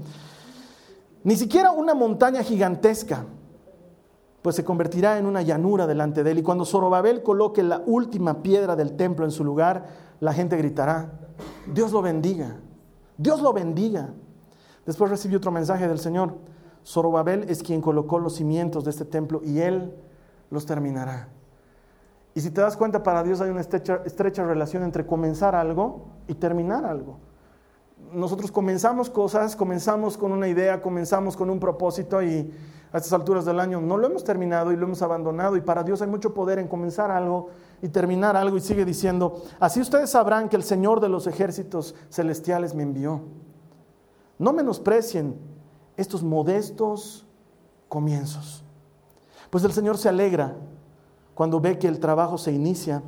Ni 1.23 1.35
siquiera 1.35 1.71
una 1.71 1.93
montaña 1.93 2.41
gigantesca, 2.41 3.25
pues 4.41 4.55
se 4.55 4.65
convertirá 4.65 5.17
en 5.19 5.25
una 5.25 5.41
llanura 5.41 5.87
delante 5.87 6.23
de 6.23 6.31
él. 6.31 6.39
Y 6.39 6.43
cuando 6.43 6.65
Zorobabel 6.65 7.21
coloque 7.21 7.61
la 7.63 7.81
última 7.85 8.41
piedra 8.41 8.75
del 8.75 8.97
templo 8.97 9.25
en 9.25 9.31
su 9.31 9.43
lugar, 9.43 9.87
la 10.19 10.33
gente 10.33 10.57
gritará, 10.57 11.11
Dios 11.71 11.91
lo 11.91 12.01
bendiga, 12.01 12.57
Dios 13.17 13.41
lo 13.41 13.53
bendiga. 13.53 14.09
Después 14.85 15.11
recibió 15.11 15.37
otro 15.37 15.51
mensaje 15.51 15.87
del 15.87 15.99
Señor. 15.99 16.35
Zorobabel 16.85 17.43
es 17.47 17.63
quien 17.63 17.79
colocó 17.79 18.19
los 18.19 18.35
cimientos 18.35 18.83
de 18.83 18.89
este 18.89 19.05
templo 19.05 19.41
y 19.45 19.59
él 19.59 19.93
los 20.49 20.65
terminará. 20.65 21.29
Y 22.35 22.41
si 22.41 22.49
te 22.49 22.61
das 22.61 22.75
cuenta, 22.75 23.03
para 23.03 23.23
Dios 23.23 23.41
hay 23.41 23.49
una 23.51 23.61
estrecha, 23.61 24.43
relación 24.43 24.83
entre 24.83 25.05
comenzar 25.05 25.55
algo 25.55 26.05
y 26.27 26.33
terminar 26.33 26.85
algo. 26.85 27.19
Nosotros 28.11 28.51
comenzamos 28.51 29.09
cosas, 29.09 29.55
comenzamos 29.55 30.17
con 30.17 30.31
una 30.31 30.47
idea, 30.47 30.81
comenzamos 30.81 31.37
con 31.37 31.49
un 31.49 31.59
propósito 31.59 32.21
y 32.23 32.51
a 32.91 32.97
estas 32.97 33.13
alturas 33.13 33.45
del 33.45 33.59
año 33.59 33.81
no 33.81 33.97
lo 33.97 34.07
hemos 34.07 34.23
terminado 34.23 34.71
y 34.71 34.75
lo 34.75 34.85
hemos 34.85 35.01
abandonado. 35.01 35.57
Y 35.57 35.61
para 35.61 35.83
Dios 35.83 36.01
hay 36.01 36.07
mucho 36.07 36.33
poder 36.33 36.57
en 36.57 36.67
comenzar 36.67 37.11
algo 37.11 37.49
y 37.81 37.89
terminar 37.89 38.35
algo. 38.35 38.57
Y 38.57 38.61
sigue 38.61 38.85
diciendo, 38.85 39.43
así 39.59 39.79
ustedes 39.79 40.09
sabrán 40.09 40.49
que 40.49 40.55
el 40.55 40.63
Señor 40.63 41.01
de 41.01 41.09
los 41.09 41.27
ejércitos 41.27 41.95
celestiales 42.09 42.73
me 42.73 42.83
envió. 42.83 43.21
No 44.39 44.53
menosprecien 44.53 45.35
estos 45.97 46.23
modestos 46.23 47.27
comienzos, 47.89 48.63
pues 49.51 49.63
el 49.63 49.71
Señor 49.71 49.99
se 49.99 50.09
alegra 50.09 50.55
cuando 51.35 51.59
ve 51.59 51.77
que 51.79 51.87
el 51.87 51.99
trabajo 51.99 52.37
se 52.37 52.51
inicia 52.51 53.01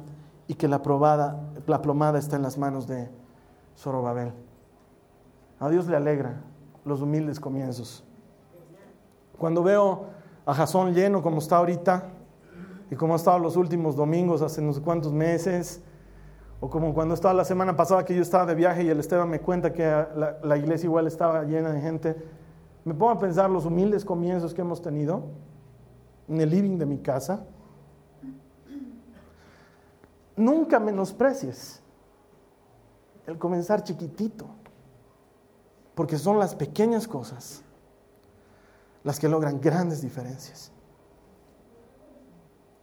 y 0.47 0.55
que 0.55 0.67
la, 0.67 0.81
probada, 0.81 1.39
la 1.67 1.81
plomada 1.81 2.19
está 2.19 2.35
en 2.35 2.41
las 2.41 2.57
manos 2.57 2.87
de 2.87 3.09
Zorobabel. 3.77 4.33
A 5.59 5.69
Dios 5.69 5.87
le 5.87 5.95
alegra 5.95 6.41
los 6.83 7.01
humildes 7.01 7.39
comienzos. 7.39 8.03
Cuando 9.37 9.63
veo 9.63 10.05
a 10.45 10.53
Jasón 10.53 10.93
lleno 10.93 11.21
como 11.21 11.39
está 11.39 11.57
ahorita 11.57 12.05
y 12.91 12.95
como 12.95 13.13
ha 13.13 13.17
estado 13.17 13.39
los 13.39 13.55
últimos 13.55 13.95
domingos 13.95 14.41
hace 14.41 14.61
no 14.61 14.73
sé 14.73 14.81
cuántos 14.81 15.11
meses, 15.11 15.81
o 16.59 16.69
como 16.69 16.93
cuando 16.93 17.13
estaba 17.13 17.33
la 17.33 17.43
semana 17.43 17.75
pasada 17.75 18.05
que 18.05 18.15
yo 18.15 18.21
estaba 18.21 18.45
de 18.45 18.55
viaje 18.55 18.83
y 18.83 18.89
el 18.89 18.99
Esteban 18.99 19.29
me 19.29 19.39
cuenta 19.39 19.73
que 19.73 19.83
la, 19.83 20.37
la 20.41 20.57
iglesia 20.57 20.87
igual 20.87 21.05
estaba 21.05 21.43
llena 21.43 21.71
de 21.71 21.81
gente, 21.81 22.15
me 22.85 22.93
pongo 22.93 23.11
a 23.11 23.19
pensar 23.19 23.49
los 23.49 23.65
humildes 23.65 24.05
comienzos 24.05 24.53
que 24.53 24.61
hemos 24.61 24.81
tenido 24.81 25.23
en 26.27 26.39
el 26.39 26.49
living 26.49 26.77
de 26.77 26.85
mi 26.85 26.99
casa. 26.99 27.45
Nunca 30.35 30.79
menosprecies 30.79 31.81
el 33.25 33.37
comenzar 33.37 33.83
chiquitito, 33.83 34.45
porque 35.95 36.17
son 36.17 36.39
las 36.39 36.55
pequeñas 36.55 37.07
cosas 37.07 37.63
las 39.03 39.19
que 39.19 39.29
logran 39.29 39.61
grandes 39.61 40.01
diferencias. 40.01 40.71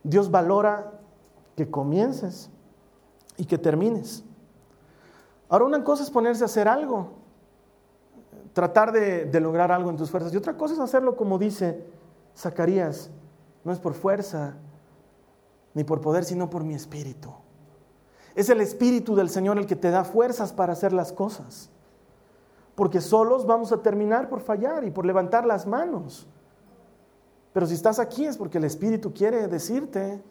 Dios 0.05 0.31
valora 0.31 0.93
que 1.57 1.71
comiences 1.71 2.49
y 3.37 3.45
que 3.45 3.59
termines. 3.59 4.25
Ahora 5.49 5.65
una 5.65 5.85
cosa 5.85 6.03
es 6.03 6.11
ponerse 6.11 6.45
a 6.45 6.47
hacer 6.47 6.69
algo, 6.69 7.11
tratar 8.53 8.93
de, 8.93 9.41
lograr 9.41 9.71
algo 9.71 9.91
en 9.91 9.97
tus 9.97 10.11
fuerzas, 10.11 10.33
y 10.33 10.37
otra 10.37 10.57
cosa 10.57 10.75
es 10.75 10.81
hacerlo 10.81 11.17
como 11.17 11.39
dice 11.39 11.85
Zacarías, 12.37 13.11
no 13.65 13.73
es 13.73 13.79
por 13.79 13.95
fuerza 13.95 14.55
ni 15.75 15.85
por 15.85 16.01
poder, 16.01 16.25
sino 16.25 16.49
por 16.51 16.65
mi 16.65 16.75
espíritu. 16.75 17.33
Es 18.35 18.49
el 18.49 18.61
espíritu 18.61 19.15
del 19.15 19.29
Señor 19.29 19.59
el 19.59 19.67
que 19.67 19.77
te 19.77 19.91
da 19.91 20.05
fuerzas 20.05 20.53
para 20.53 20.73
hacer 20.73 20.93
las 20.93 21.13
cosas. 21.13 21.71
Porque 22.75 23.01
solos 23.01 23.47
vamos 23.47 23.73
a 23.73 23.83
terminar 23.83 24.29
por 24.29 24.41
fallar 24.41 24.85
y 24.85 24.91
por 24.91 25.05
levantar 25.05 25.47
las 25.47 25.67
manos. 25.67 26.27
Pero 27.53 27.67
si 27.67 27.75
estás 27.75 27.99
aquí 27.99 28.25
es 28.25 28.37
porque 28.37 28.59
el 28.59 28.65
Espíritu 28.65 29.13
quiere 29.13 29.47
decirte 29.47 30.23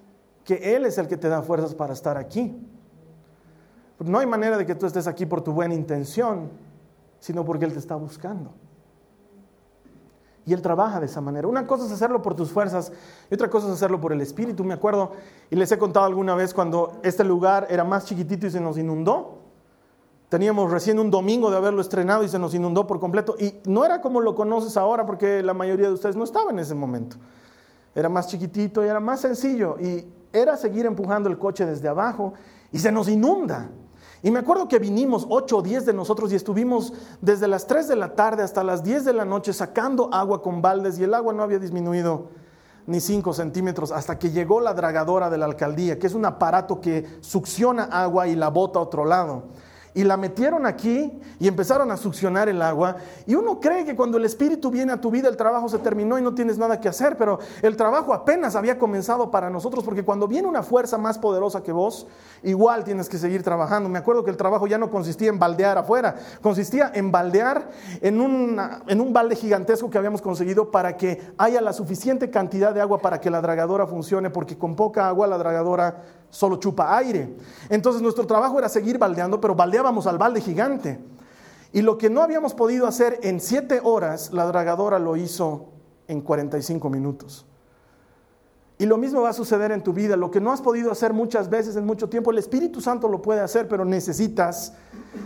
que 0.43 0.75
Él 0.75 0.85
es 0.85 0.97
el 0.97 1.07
que 1.07 1.17
te 1.17 1.29
da 1.29 1.43
fuerzas 1.43 1.75
para 1.75 1.93
estar 1.93 2.17
aquí. 2.17 2.59
No 3.99 4.17
hay 4.17 4.25
manera 4.25 4.57
de 4.57 4.65
que 4.65 4.73
tú 4.73 4.87
estés 4.87 5.05
aquí 5.05 5.27
por 5.27 5.41
tu 5.41 5.51
buena 5.51 5.75
intención, 5.75 6.49
sino 7.19 7.45
porque 7.45 7.65
Él 7.65 7.73
te 7.73 7.79
está 7.79 7.95
buscando. 7.95 8.51
Y 10.45 10.53
Él 10.53 10.61
trabaja 10.61 10.99
de 10.99 11.05
esa 11.05 11.21
manera. 11.21 11.47
Una 11.47 11.67
cosa 11.67 11.85
es 11.85 11.91
hacerlo 11.91 12.21
por 12.21 12.35
tus 12.35 12.51
fuerzas 12.51 12.91
y 13.29 13.33
otra 13.33 13.49
cosa 13.49 13.67
es 13.67 13.73
hacerlo 13.73 14.01
por 14.01 14.11
el 14.11 14.21
Espíritu. 14.21 14.63
Me 14.63 14.73
acuerdo, 14.73 15.11
y 15.49 15.55
les 15.55 15.71
he 15.71 15.77
contado 15.77 16.05
alguna 16.05 16.33
vez 16.35 16.53
cuando 16.53 16.99
este 17.03 17.23
lugar 17.23 17.67
era 17.69 17.83
más 17.83 18.05
chiquitito 18.05 18.47
y 18.47 18.51
se 18.51 18.59
nos 18.59 18.77
inundó. 18.77 19.37
Teníamos 20.29 20.71
recién 20.71 20.97
un 20.97 21.11
domingo 21.11 21.51
de 21.51 21.57
haberlo 21.57 21.81
estrenado 21.81 22.23
y 22.23 22.29
se 22.29 22.39
nos 22.39 22.53
inundó 22.53 22.87
por 22.87 22.99
completo. 22.99 23.35
Y 23.37 23.55
no 23.65 23.85
era 23.85 24.01
como 24.01 24.21
lo 24.21 24.33
conoces 24.33 24.77
ahora 24.77 25.05
porque 25.05 25.43
la 25.43 25.53
mayoría 25.53 25.87
de 25.87 25.93
ustedes 25.93 26.15
no 26.15 26.23
estaba 26.23 26.51
en 26.51 26.59
ese 26.59 26.73
momento. 26.73 27.17
Era 27.93 28.09
más 28.09 28.27
chiquitito 28.27 28.83
y 28.83 28.87
era 28.87 28.99
más 28.99 29.19
sencillo. 29.19 29.77
Y 29.79 30.07
era 30.33 30.55
seguir 30.57 30.85
empujando 30.85 31.29
el 31.29 31.37
coche 31.37 31.65
desde 31.65 31.87
abajo 31.87 32.33
y 32.71 32.79
se 32.79 32.91
nos 32.91 33.09
inunda. 33.09 33.69
Y 34.23 34.29
me 34.29 34.39
acuerdo 34.39 34.67
que 34.67 34.77
vinimos 34.77 35.25
8 35.29 35.57
o 35.57 35.61
10 35.61 35.85
de 35.85 35.93
nosotros 35.93 36.31
y 36.31 36.35
estuvimos 36.35 36.93
desde 37.21 37.47
las 37.47 37.65
3 37.65 37.87
de 37.87 37.95
la 37.95 38.13
tarde 38.13 38.43
hasta 38.43 38.63
las 38.63 38.83
10 38.83 39.05
de 39.05 39.13
la 39.13 39.25
noche 39.25 39.51
sacando 39.51 40.13
agua 40.13 40.41
con 40.43 40.61
baldes 40.61 40.99
y 40.99 41.03
el 41.03 41.13
agua 41.13 41.33
no 41.33 41.41
había 41.41 41.57
disminuido 41.57 42.29
ni 42.85 42.99
5 42.99 43.33
centímetros 43.33 43.91
hasta 43.91 44.19
que 44.19 44.29
llegó 44.29 44.61
la 44.61 44.73
dragadora 44.73 45.29
de 45.29 45.37
la 45.37 45.45
alcaldía, 45.45 45.97
que 45.97 46.07
es 46.07 46.13
un 46.13 46.25
aparato 46.25 46.81
que 46.81 47.05
succiona 47.21 47.85
agua 47.85 48.27
y 48.27 48.35
la 48.35 48.49
bota 48.49 48.79
a 48.79 48.83
otro 48.83 49.05
lado 49.05 49.43
y 49.93 50.03
la 50.03 50.17
metieron 50.17 50.65
aquí 50.65 51.19
y 51.39 51.47
empezaron 51.47 51.91
a 51.91 51.97
succionar 51.97 52.49
el 52.49 52.61
agua. 52.61 52.95
Y 53.25 53.35
uno 53.35 53.59
cree 53.59 53.85
que 53.85 53.95
cuando 53.95 54.17
el 54.17 54.25
Espíritu 54.25 54.71
viene 54.71 54.93
a 54.93 55.01
tu 55.01 55.11
vida 55.11 55.27
el 55.27 55.37
trabajo 55.37 55.67
se 55.69 55.79
terminó 55.79 56.17
y 56.17 56.21
no 56.21 56.33
tienes 56.33 56.57
nada 56.57 56.79
que 56.79 56.87
hacer, 56.87 57.17
pero 57.17 57.39
el 57.61 57.75
trabajo 57.75 58.13
apenas 58.13 58.55
había 58.55 58.77
comenzado 58.79 59.31
para 59.31 59.49
nosotros, 59.49 59.83
porque 59.83 60.03
cuando 60.03 60.27
viene 60.27 60.47
una 60.47 60.63
fuerza 60.63 60.97
más 60.97 61.17
poderosa 61.17 61.63
que 61.63 61.71
vos, 61.71 62.07
igual 62.43 62.83
tienes 62.83 63.09
que 63.09 63.17
seguir 63.17 63.43
trabajando. 63.43 63.89
Me 63.89 63.99
acuerdo 63.99 64.23
que 64.23 64.31
el 64.31 64.37
trabajo 64.37 64.67
ya 64.67 64.77
no 64.77 64.89
consistía 64.89 65.29
en 65.29 65.39
baldear 65.39 65.77
afuera, 65.77 66.15
consistía 66.41 66.91
en 66.93 67.11
baldear 67.11 67.69
en, 68.01 68.59
en 68.87 69.01
un 69.01 69.13
balde 69.13 69.35
gigantesco 69.35 69.89
que 69.89 69.97
habíamos 69.97 70.21
conseguido 70.21 70.71
para 70.71 70.95
que 70.95 71.21
haya 71.37 71.61
la 71.61 71.73
suficiente 71.73 72.29
cantidad 72.29 72.73
de 72.73 72.81
agua 72.81 72.99
para 72.99 73.19
que 73.19 73.29
la 73.29 73.41
dragadora 73.41 73.87
funcione, 73.87 74.29
porque 74.29 74.57
con 74.57 74.75
poca 74.75 75.07
agua 75.07 75.27
la 75.27 75.37
dragadora 75.37 76.03
solo 76.31 76.55
chupa 76.55 76.97
aire. 76.97 77.35
Entonces 77.69 78.01
nuestro 78.01 78.25
trabajo 78.25 78.57
era 78.57 78.67
seguir 78.67 78.97
baldeando, 78.97 79.39
pero 79.39 79.53
baldeábamos 79.53 80.07
al 80.07 80.17
balde 80.17 80.41
gigante. 80.41 80.99
Y 81.73 81.81
lo 81.81 81.97
que 81.97 82.09
no 82.09 82.23
habíamos 82.23 82.53
podido 82.53 82.87
hacer 82.87 83.19
en 83.21 83.39
siete 83.39 83.79
horas, 83.83 84.33
la 84.33 84.45
dragadora 84.45 84.97
lo 84.97 85.15
hizo 85.15 85.67
en 86.07 86.21
45 86.21 86.89
minutos. 86.89 87.45
Y 88.77 88.87
lo 88.87 88.97
mismo 88.97 89.21
va 89.21 89.29
a 89.29 89.33
suceder 89.33 89.71
en 89.71 89.83
tu 89.83 89.93
vida. 89.93 90.17
Lo 90.17 90.31
que 90.31 90.41
no 90.41 90.51
has 90.51 90.61
podido 90.61 90.91
hacer 90.91 91.13
muchas 91.13 91.49
veces 91.49 91.75
en 91.75 91.85
mucho 91.85 92.09
tiempo, 92.09 92.31
el 92.31 92.39
Espíritu 92.39 92.81
Santo 92.81 93.07
lo 93.07 93.21
puede 93.21 93.39
hacer, 93.39 93.67
pero 93.67 93.85
necesitas, 93.85 94.73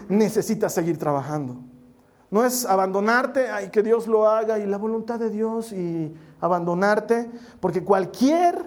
necesitas 0.10 0.74
seguir 0.74 1.00
trabajando. 1.00 1.56
No 2.30 2.44
es 2.44 2.66
abandonarte, 2.66 3.50
ay, 3.50 3.70
que 3.70 3.82
Dios 3.82 4.08
lo 4.08 4.28
haga 4.28 4.60
y 4.60 4.66
la 4.66 4.78
voluntad 4.78 5.20
de 5.20 5.30
Dios 5.30 5.72
y 5.72 6.14
abandonarte, 6.42 7.32
porque 7.62 7.84
cualquier, 7.84 8.62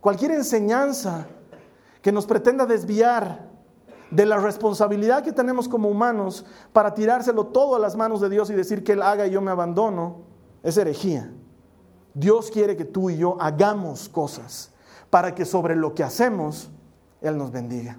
cualquier 0.00 0.30
enseñanza 0.30 1.26
que 2.06 2.12
nos 2.12 2.24
pretenda 2.24 2.66
desviar 2.66 3.48
de 4.12 4.26
la 4.26 4.36
responsabilidad 4.36 5.24
que 5.24 5.32
tenemos 5.32 5.68
como 5.68 5.88
humanos 5.88 6.46
para 6.72 6.94
tirárselo 6.94 7.46
todo 7.46 7.74
a 7.74 7.80
las 7.80 7.96
manos 7.96 8.20
de 8.20 8.28
Dios 8.28 8.48
y 8.48 8.52
decir 8.52 8.84
que 8.84 8.92
Él 8.92 9.02
haga 9.02 9.26
y 9.26 9.32
yo 9.32 9.40
me 9.40 9.50
abandono, 9.50 10.18
es 10.62 10.76
herejía. 10.76 11.32
Dios 12.14 12.52
quiere 12.52 12.76
que 12.76 12.84
tú 12.84 13.10
y 13.10 13.16
yo 13.16 13.36
hagamos 13.40 14.08
cosas 14.08 14.70
para 15.10 15.34
que 15.34 15.44
sobre 15.44 15.74
lo 15.74 15.96
que 15.96 16.04
hacemos 16.04 16.70
Él 17.20 17.36
nos 17.36 17.50
bendiga. 17.50 17.98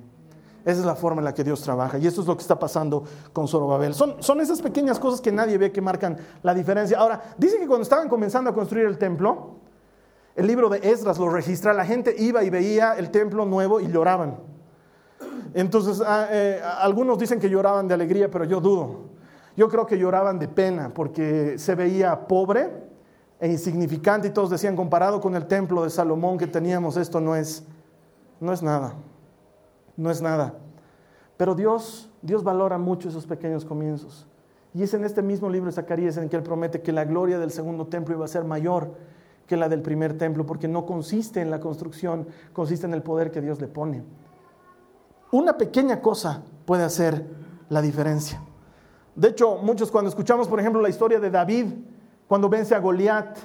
Esa 0.64 0.80
es 0.80 0.86
la 0.86 0.96
forma 0.96 1.20
en 1.20 1.26
la 1.26 1.34
que 1.34 1.44
Dios 1.44 1.60
trabaja. 1.62 1.98
Y 1.98 2.08
esto 2.08 2.22
es 2.22 2.28
lo 2.28 2.38
que 2.38 2.44
está 2.44 2.58
pasando 2.58 3.04
con 3.34 3.50
Zorobabel. 3.50 3.94
Son, 3.94 4.24
son 4.24 4.40
esas 4.40 4.62
pequeñas 4.62 5.00
cosas 5.00 5.20
que 5.20 5.34
nadie 5.34 5.58
ve 5.58 5.74
que 5.74 5.82
marcan 5.82 6.18
la 6.44 6.54
diferencia. 6.54 6.98
Ahora, 6.98 7.36
dice 7.38 7.60
que 7.60 7.68
cuando 7.68 7.84
estaban 7.84 8.08
comenzando 8.08 8.52
a 8.52 8.54
construir 8.54 8.86
el 8.86 8.98
templo, 8.98 9.67
el 10.38 10.46
libro 10.46 10.70
de 10.70 10.78
Esdras 10.84 11.18
lo 11.18 11.30
registra, 11.30 11.74
la 11.74 11.84
gente 11.84 12.14
iba 12.16 12.44
y 12.44 12.52
veía 12.52 12.94
el 12.94 13.10
templo 13.10 13.44
nuevo 13.44 13.80
y 13.80 13.88
lloraban. 13.88 14.38
Entonces, 15.56 16.00
ah, 16.06 16.28
eh, 16.30 16.62
algunos 16.80 17.18
dicen 17.18 17.40
que 17.40 17.50
lloraban 17.50 17.88
de 17.88 17.96
alegría, 17.96 18.30
pero 18.30 18.46
yo 18.46 18.62
dudo. 18.62 19.08
Yo 19.56 19.68
creo 19.68 19.88
que 19.88 19.98
lloraban 19.98 20.38
de 20.38 20.48
pena 20.48 20.92
porque 20.94 21.58
se 21.58 21.74
veía 21.74 22.28
pobre 22.28 22.70
e 23.40 23.48
insignificante 23.48 24.28
y 24.28 24.32
todos 24.32 24.52
decían, 24.52 24.76
comparado 24.76 25.20
con 25.20 25.36
el 25.36 25.48
templo 25.48 25.84
de 25.84 25.90
Salomón 25.90 26.38
que 26.38 26.46
teníamos, 26.46 26.98
esto 26.98 27.20
no 27.20 27.36
es, 27.36 27.66
no 28.40 28.54
es 28.54 28.62
nada, 28.62 28.94
no 29.96 30.12
es 30.12 30.22
nada. 30.22 30.54
Pero 31.36 31.56
Dios, 31.56 32.12
Dios 32.22 32.44
valora 32.44 32.78
mucho 32.78 33.10
esos 33.10 33.26
pequeños 33.26 33.66
comienzos. 33.66 34.28
Y 34.76 34.84
es 34.84 34.94
en 34.94 35.04
este 35.04 35.24
mismo 35.24 35.50
libro 35.50 35.72
de 35.72 35.74
Zacarías 35.74 36.18
en 36.18 36.30
que 36.30 36.36
Él 36.36 36.44
promete 36.44 36.84
que 36.84 36.92
la 36.92 37.06
gloria 37.06 37.40
del 37.40 37.50
segundo 37.50 37.88
templo 37.88 38.14
iba 38.14 38.26
a 38.26 38.28
ser 38.28 38.44
mayor 38.44 39.17
que 39.48 39.58
la 39.58 39.70
del 39.70 39.82
primer 39.82 40.18
templo, 40.18 40.46
porque 40.46 40.68
no 40.68 40.86
consiste 40.86 41.42
en 41.42 41.50
la 41.50 41.60
construcción, 41.60 42.28
consiste 42.54 42.86
en 42.86 42.94
el 42.94 43.02
poder 43.02 43.32
que 43.32 43.42
Dios 43.42 43.60
le 43.62 43.68
pone. 43.68 44.04
Una 45.32 45.58
pequeña 45.58 46.02
cosa 46.02 46.44
puede 46.66 46.84
hacer 46.84 47.26
la 47.70 47.82
diferencia. 47.82 48.42
De 49.16 49.30
hecho, 49.30 49.58
muchos 49.58 49.90
cuando 49.90 50.10
escuchamos, 50.10 50.48
por 50.48 50.60
ejemplo, 50.60 50.82
la 50.82 50.90
historia 50.90 51.20
de 51.20 51.32
David, 51.32 51.66
cuando 52.28 52.50
vence 52.50 52.76
a 52.76 52.80
Goliat, 52.80 53.38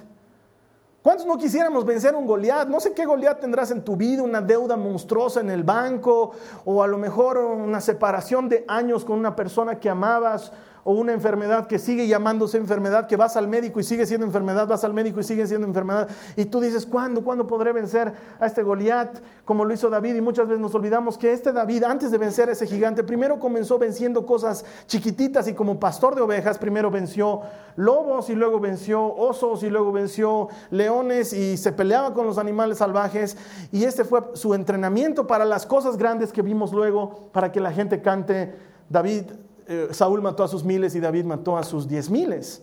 ¿Cuántos 1.02 1.26
no 1.26 1.37
quisiéramos 1.37 1.85
vencer 1.85 2.14
un 2.14 2.28
Goliat? 2.28 2.68
No 2.68 2.78
sé 2.78 2.92
qué 2.92 3.04
Goliat 3.04 3.40
tendrás 3.40 3.73
en 3.73 3.82
tu 3.82 3.97
vida, 3.97 4.23
una 4.23 4.40
deuda 4.40 4.76
monstruosa 4.76 5.40
en 5.40 5.50
el 5.50 5.64
banco, 5.64 6.30
o 6.64 6.80
a 6.80 6.87
lo 6.87 6.97
mejor 6.97 7.38
una 7.38 7.80
separación 7.80 8.49
de 8.49 8.64
años 8.68 9.04
con 9.04 9.18
una 9.18 9.35
persona 9.35 9.80
que 9.80 9.90
amabas, 9.90 10.52
o 10.85 10.93
una 10.93 11.12
enfermedad 11.12 11.67
que 11.67 11.79
sigue 11.79 12.07
llamándose 12.09 12.59
enfermedad, 12.59 13.07
que 13.07 13.17
vas 13.17 13.37
al 13.37 13.49
médico 13.49 13.79
y 13.81 13.85
sigue 13.85 14.07
siendo 14.07 14.27
enfermedad, 14.27 14.67
vas 14.67 14.83
al 14.85 14.93
médico 14.93 15.21
y 15.21 15.25
sigue 15.25 15.47
siendo 15.47 15.67
enfermedad. 15.67 16.09
Y 16.37 16.47
tú 16.47 16.61
dices, 16.61 16.87
¿cuándo? 16.87 17.23
¿Cuándo 17.23 17.47
podré 17.47 17.73
vencer 17.73 18.12
a 18.41 18.47
este 18.47 18.62
Goliat 18.62 19.21
como 19.45 19.65
lo 19.65 19.73
hizo 19.73 19.89
David? 19.91 20.17
Y 20.17 20.21
muchas 20.21 20.49
veces 20.49 20.61
nos 20.61 20.75
olvidamos 20.75 21.17
que 21.19 21.33
este 21.33 21.53
David, 21.53 21.85
antes 21.85 22.11
de 22.11 22.19
vencer 22.19 22.49
a 22.49 22.53
ese 22.53 22.67
gigante, 22.67 23.05
primero 23.05 23.39
comenzó 23.39 23.79
venciendo 23.79 24.27
cosas 24.27 24.65
chiquititas 24.87 25.47
y 25.49 25.55
como 25.55 25.79
pastor 25.79 26.15
de 26.15 26.23
ovejas, 26.23 26.59
primero 26.59 26.91
venció 26.91 27.43
lobos 27.77 28.29
y 28.29 28.35
luego 28.35 28.59
venció 28.59 29.15
osos 29.15 29.62
y 29.62 29.71
luego 29.71 29.93
venció 29.93 30.49
leones 30.71 31.33
y 31.33 31.57
se 31.57 31.73
peleaba 31.73 32.12
con 32.12 32.27
los 32.27 32.39
animales 32.39 32.79
salvajes. 32.79 33.37
Y 33.71 33.85
este 33.85 34.05
fue 34.05 34.23
su 34.35 34.55
entrenamiento 34.55 35.27
para 35.27 35.45
las 35.45 35.65
cosas 35.65 35.97
grandes 35.97 36.33
que 36.33 36.43
vimos 36.43 36.73
luego, 36.73 37.29
para 37.33 37.53
que 37.53 37.61
la 37.61 37.73
gente 37.73 38.03
cante 38.03 38.55
David 38.89 39.25
eh, 39.73 39.88
Saúl 39.93 40.21
mató 40.21 40.45
a 40.45 40.49
sus 40.49 40.64
miles 40.64 40.95
y 40.95 41.00
David 41.00 41.25
mató 41.25 41.57
a 41.57 41.62
sus 41.62 41.88
diez 41.88 42.11
miles. 42.11 42.62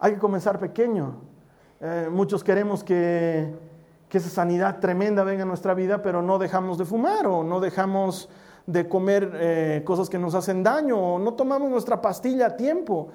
Hay 0.00 0.14
que 0.14 0.18
comenzar 0.18 0.58
pequeño. 0.58 1.14
Eh, 1.80 2.08
muchos 2.10 2.42
queremos 2.42 2.82
que, 2.82 3.54
que 4.08 4.18
esa 4.18 4.30
sanidad 4.30 4.80
tremenda 4.80 5.22
venga 5.22 5.44
a 5.44 5.46
nuestra 5.46 5.74
vida, 5.74 6.02
pero 6.02 6.22
no 6.22 6.38
dejamos 6.38 6.76
de 6.76 6.84
fumar 6.84 7.26
o 7.28 7.44
no 7.44 7.60
dejamos 7.60 8.28
de 8.66 8.88
comer 8.88 9.30
eh, 9.34 9.82
cosas 9.84 10.10
que 10.10 10.18
nos 10.18 10.34
hacen 10.34 10.64
daño 10.64 10.98
o 10.98 11.18
no 11.20 11.34
tomamos 11.34 11.70
nuestra 11.70 12.02
pastilla 12.02 12.46
a 12.46 12.56
tiempo. 12.56 13.08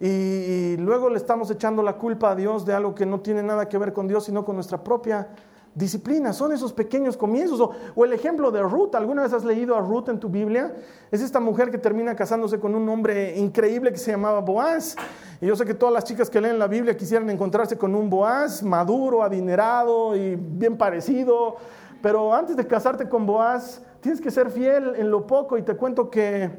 y 0.00 0.76
luego 0.76 1.08
le 1.08 1.16
estamos 1.16 1.50
echando 1.50 1.82
la 1.82 1.94
culpa 1.94 2.32
a 2.32 2.34
Dios 2.34 2.64
de 2.64 2.74
algo 2.74 2.94
que 2.94 3.06
no 3.06 3.20
tiene 3.20 3.42
nada 3.42 3.68
que 3.68 3.78
ver 3.78 3.92
con 3.92 4.06
Dios, 4.06 4.24
sino 4.24 4.44
con 4.44 4.54
nuestra 4.56 4.82
propia 4.82 5.28
disciplina, 5.74 6.32
son 6.32 6.52
esos 6.52 6.72
pequeños 6.72 7.16
comienzos. 7.16 7.60
O, 7.94 8.04
el 8.04 8.12
ejemplo 8.12 8.50
de 8.50 8.62
Ruth, 8.62 8.94
¿alguna 8.94 9.22
vez 9.22 9.32
has 9.32 9.44
leído 9.44 9.74
a 9.74 9.80
Ruth 9.80 10.08
en 10.08 10.20
tu 10.20 10.28
Biblia? 10.28 10.74
Es 11.10 11.20
esta 11.20 11.40
mujer 11.40 11.70
que 11.70 11.78
termina 11.78 12.14
casándose 12.14 12.60
con 12.60 12.74
un 12.74 12.88
hombre 12.88 13.36
increíble 13.36 13.90
que 13.92 13.98
se 13.98 14.12
llamaba 14.12 14.40
Boaz. 14.40 14.96
Y 15.40 15.46
yo 15.46 15.56
sé 15.56 15.64
que 15.64 15.74
todas 15.74 15.92
las 15.92 16.04
chicas 16.04 16.30
que 16.30 16.40
leen 16.40 16.58
la 16.58 16.68
Biblia 16.68 16.96
quisieran 16.96 17.28
encontrarse 17.30 17.76
con 17.76 17.94
un 17.94 18.08
Boaz 18.08 18.62
maduro, 18.62 19.22
adinerado 19.22 20.14
y 20.16 20.36
bien 20.36 20.78
parecido. 20.78 21.56
Pero 22.00 22.32
antes 22.32 22.56
de 22.56 22.66
casarte 22.66 23.08
con 23.08 23.26
Boaz, 23.26 23.82
tienes 24.00 24.20
que 24.20 24.30
ser 24.30 24.50
fiel 24.50 24.94
en 24.96 25.10
lo 25.10 25.26
poco. 25.26 25.58
Y 25.58 25.62
te 25.62 25.74
cuento 25.76 26.08
que, 26.08 26.50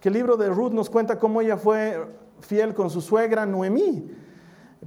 que 0.00 0.08
el 0.08 0.14
libro 0.14 0.36
de 0.36 0.48
Ruth 0.48 0.72
nos 0.72 0.88
cuenta 0.88 1.18
cómo 1.18 1.40
ella 1.40 1.56
fue 1.56 2.06
fiel 2.40 2.74
con 2.74 2.90
su 2.90 3.00
suegra 3.00 3.44
Noemí 3.44 4.23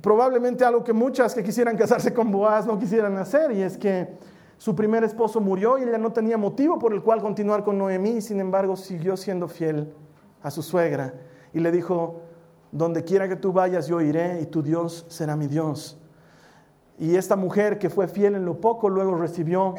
probablemente 0.02 0.64
algo 0.64 0.84
que 0.84 0.94
muchas 0.94 1.34
que 1.34 1.44
quisieran 1.44 1.78
casarse 1.78 2.14
con 2.14 2.32
Boaz 2.32 2.66
no 2.66 2.78
quisieran 2.78 3.18
hacer, 3.18 3.52
y 3.52 3.62
es 3.62 3.78
que 3.78 4.18
su 4.58 4.76
primer 4.76 5.04
esposo 5.04 5.40
murió 5.40 5.78
y 5.78 5.84
ella 5.84 5.98
no 5.98 6.12
tenía 6.12 6.38
motivo 6.38 6.80
por 6.80 6.94
el 6.94 7.04
cual 7.04 7.22
continuar 7.22 7.64
con 7.64 7.78
Noemí, 7.78 8.22
sin 8.22 8.40
embargo 8.40 8.76
siguió 8.76 9.16
siendo 9.16 9.48
fiel 9.48 9.94
a 10.42 10.50
su 10.50 10.64
suegra 10.64 11.14
y 11.54 11.60
le 11.60 11.72
dijo, 11.72 12.22
donde 12.72 13.04
quiera 13.04 13.28
que 13.28 13.36
tú 13.36 13.54
vayas 13.54 13.88
yo 13.88 14.02
iré 14.02 14.42
y 14.42 14.46
tu 14.48 14.62
Dios 14.62 15.06
será 15.10 15.36
mi 15.36 15.48
Dios. 15.48 15.98
Y 17.00 17.16
esta 17.16 17.36
mujer 17.36 17.78
que 17.78 17.90
fue 17.90 18.08
fiel 18.08 18.36
en 18.36 18.46
lo 18.46 18.60
poco 18.60 18.90
luego 18.90 19.16
recibió 19.16 19.76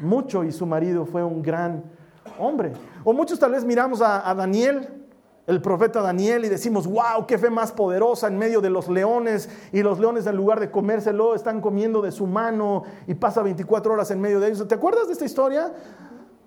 mucho 0.00 0.42
y 0.44 0.52
su 0.52 0.64
marido 0.64 1.04
fue 1.04 1.22
un 1.22 1.42
gran 1.42 1.84
hombre. 2.38 2.72
O 3.04 3.12
muchos 3.12 3.38
tal 3.38 3.52
vez 3.52 3.64
miramos 3.64 4.00
a, 4.00 4.28
a 4.28 4.34
Daniel 4.34 5.01
el 5.46 5.60
profeta 5.60 6.00
Daniel 6.02 6.44
y 6.44 6.48
decimos, 6.48 6.86
wow, 6.86 7.26
qué 7.26 7.36
fe 7.36 7.50
más 7.50 7.72
poderosa 7.72 8.28
en 8.28 8.38
medio 8.38 8.60
de 8.60 8.70
los 8.70 8.88
leones 8.88 9.48
y 9.72 9.82
los 9.82 9.98
leones 9.98 10.26
en 10.26 10.36
lugar 10.36 10.60
de 10.60 10.70
comérselo 10.70 11.34
están 11.34 11.60
comiendo 11.60 12.00
de 12.00 12.12
su 12.12 12.26
mano 12.26 12.84
y 13.08 13.14
pasa 13.14 13.42
24 13.42 13.92
horas 13.92 14.10
en 14.12 14.20
medio 14.20 14.38
de 14.38 14.48
ellos. 14.48 14.68
¿Te 14.68 14.74
acuerdas 14.74 15.08
de 15.08 15.14
esta 15.14 15.24
historia? 15.24 15.72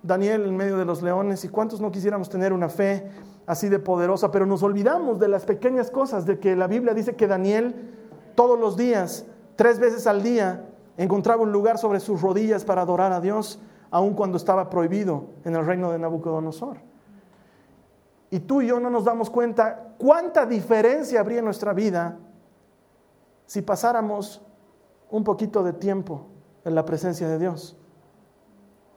Daniel 0.02 0.44
en 0.44 0.56
medio 0.56 0.78
de 0.78 0.84
los 0.84 1.02
leones 1.02 1.44
y 1.44 1.48
cuántos 1.48 1.80
no 1.80 1.90
quisiéramos 1.90 2.30
tener 2.30 2.52
una 2.52 2.68
fe 2.68 3.10
así 3.46 3.68
de 3.68 3.78
poderosa, 3.78 4.30
pero 4.30 4.46
nos 4.46 4.62
olvidamos 4.62 5.18
de 5.18 5.28
las 5.28 5.44
pequeñas 5.44 5.90
cosas, 5.90 6.24
de 6.24 6.38
que 6.38 6.56
la 6.56 6.66
Biblia 6.66 6.94
dice 6.94 7.16
que 7.16 7.26
Daniel 7.26 7.74
todos 8.34 8.58
los 8.58 8.76
días, 8.76 9.26
tres 9.56 9.78
veces 9.78 10.06
al 10.06 10.22
día, 10.22 10.64
encontraba 10.96 11.42
un 11.42 11.52
lugar 11.52 11.78
sobre 11.78 12.00
sus 12.00 12.22
rodillas 12.22 12.64
para 12.64 12.82
adorar 12.82 13.12
a 13.12 13.20
Dios, 13.20 13.60
aun 13.90 14.14
cuando 14.14 14.36
estaba 14.36 14.70
prohibido 14.70 15.24
en 15.44 15.54
el 15.54 15.66
reino 15.66 15.92
de 15.92 15.98
Nabucodonosor 15.98 16.78
y 18.30 18.40
tú 18.40 18.62
y 18.62 18.68
yo 18.68 18.80
no 18.80 18.90
nos 18.90 19.04
damos 19.04 19.30
cuenta 19.30 19.94
cuánta 19.98 20.46
diferencia 20.46 21.20
habría 21.20 21.38
en 21.38 21.44
nuestra 21.44 21.72
vida 21.72 22.18
si 23.46 23.62
pasáramos 23.62 24.42
un 25.10 25.22
poquito 25.22 25.62
de 25.62 25.72
tiempo 25.72 26.26
en 26.64 26.74
la 26.74 26.84
presencia 26.84 27.28
de 27.28 27.38
Dios. 27.38 27.76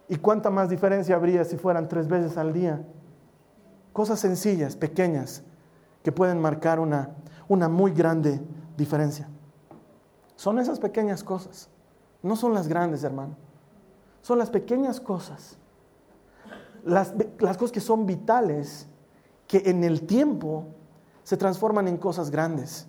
Y 0.07 0.15
cuánta 0.15 0.49
más 0.49 0.69
diferencia 0.69 1.15
habría 1.15 1.45
si 1.45 1.57
fueran 1.57 1.87
tres 1.87 2.07
veces 2.07 2.37
al 2.37 2.51
día. 2.51 2.81
Cosas 3.93 4.19
sencillas, 4.19 4.75
pequeñas, 4.75 5.43
que 6.01 6.11
pueden 6.11 6.41
marcar 6.41 6.79
una, 6.79 7.11
una 7.47 7.69
muy 7.69 7.91
grande 7.91 8.41
diferencia. 8.75 9.29
Son 10.35 10.57
esas 10.57 10.79
pequeñas 10.79 11.23
cosas. 11.23 11.69
No 12.23 12.35
son 12.35 12.55
las 12.55 12.67
grandes, 12.67 13.03
hermano. 13.03 13.35
Son 14.21 14.39
las 14.39 14.49
pequeñas 14.49 14.99
cosas. 14.99 15.57
Las, 16.83 17.13
las 17.37 17.57
cosas 17.57 17.71
que 17.71 17.81
son 17.81 18.07
vitales 18.07 18.87
que 19.49 19.63
en 19.65 19.83
el 19.83 20.03
tiempo 20.03 20.67
se 21.23 21.35
transforman 21.35 21.87
en 21.87 21.97
cosas 21.97 22.29
grandes. 22.29 22.85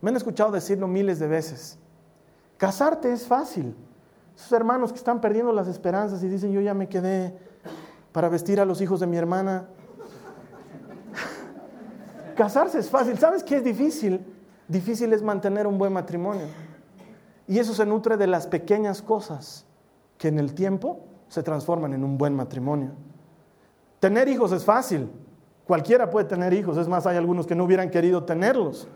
Me 0.00 0.10
han 0.10 0.16
escuchado 0.16 0.52
decirlo 0.52 0.86
miles 0.86 1.18
de 1.18 1.26
veces. 1.26 1.76
Casarte 2.56 3.12
es 3.12 3.26
fácil. 3.26 3.74
Esos 4.36 4.52
hermanos 4.52 4.92
que 4.92 4.98
están 4.98 5.20
perdiendo 5.20 5.52
las 5.52 5.66
esperanzas 5.66 6.22
y 6.22 6.28
dicen, 6.28 6.52
yo 6.52 6.60
ya 6.60 6.72
me 6.72 6.88
quedé 6.88 7.36
para 8.12 8.28
vestir 8.28 8.60
a 8.60 8.64
los 8.64 8.80
hijos 8.80 9.00
de 9.00 9.08
mi 9.08 9.16
hermana. 9.16 9.66
Casarse 12.36 12.78
es 12.78 12.88
fácil. 12.88 13.18
¿Sabes 13.18 13.42
qué 13.42 13.56
es 13.56 13.64
difícil? 13.64 14.24
Difícil 14.68 15.12
es 15.12 15.20
mantener 15.20 15.66
un 15.66 15.78
buen 15.78 15.92
matrimonio. 15.92 16.46
Y 17.48 17.58
eso 17.58 17.74
se 17.74 17.84
nutre 17.84 18.16
de 18.16 18.28
las 18.28 18.46
pequeñas 18.46 19.02
cosas 19.02 19.66
que 20.16 20.28
en 20.28 20.38
el 20.38 20.54
tiempo 20.54 21.00
se 21.26 21.42
transforman 21.42 21.92
en 21.92 22.04
un 22.04 22.16
buen 22.16 22.36
matrimonio. 22.36 22.92
Tener 23.98 24.28
hijos 24.28 24.52
es 24.52 24.64
fácil. 24.64 25.10
Cualquiera 25.66 26.10
puede 26.10 26.26
tener 26.26 26.52
hijos, 26.52 26.76
es 26.76 26.88
más, 26.88 27.06
hay 27.06 27.16
algunos 27.16 27.46
que 27.46 27.54
no 27.54 27.64
hubieran 27.64 27.90
querido 27.90 28.24
tenerlos. 28.24 28.88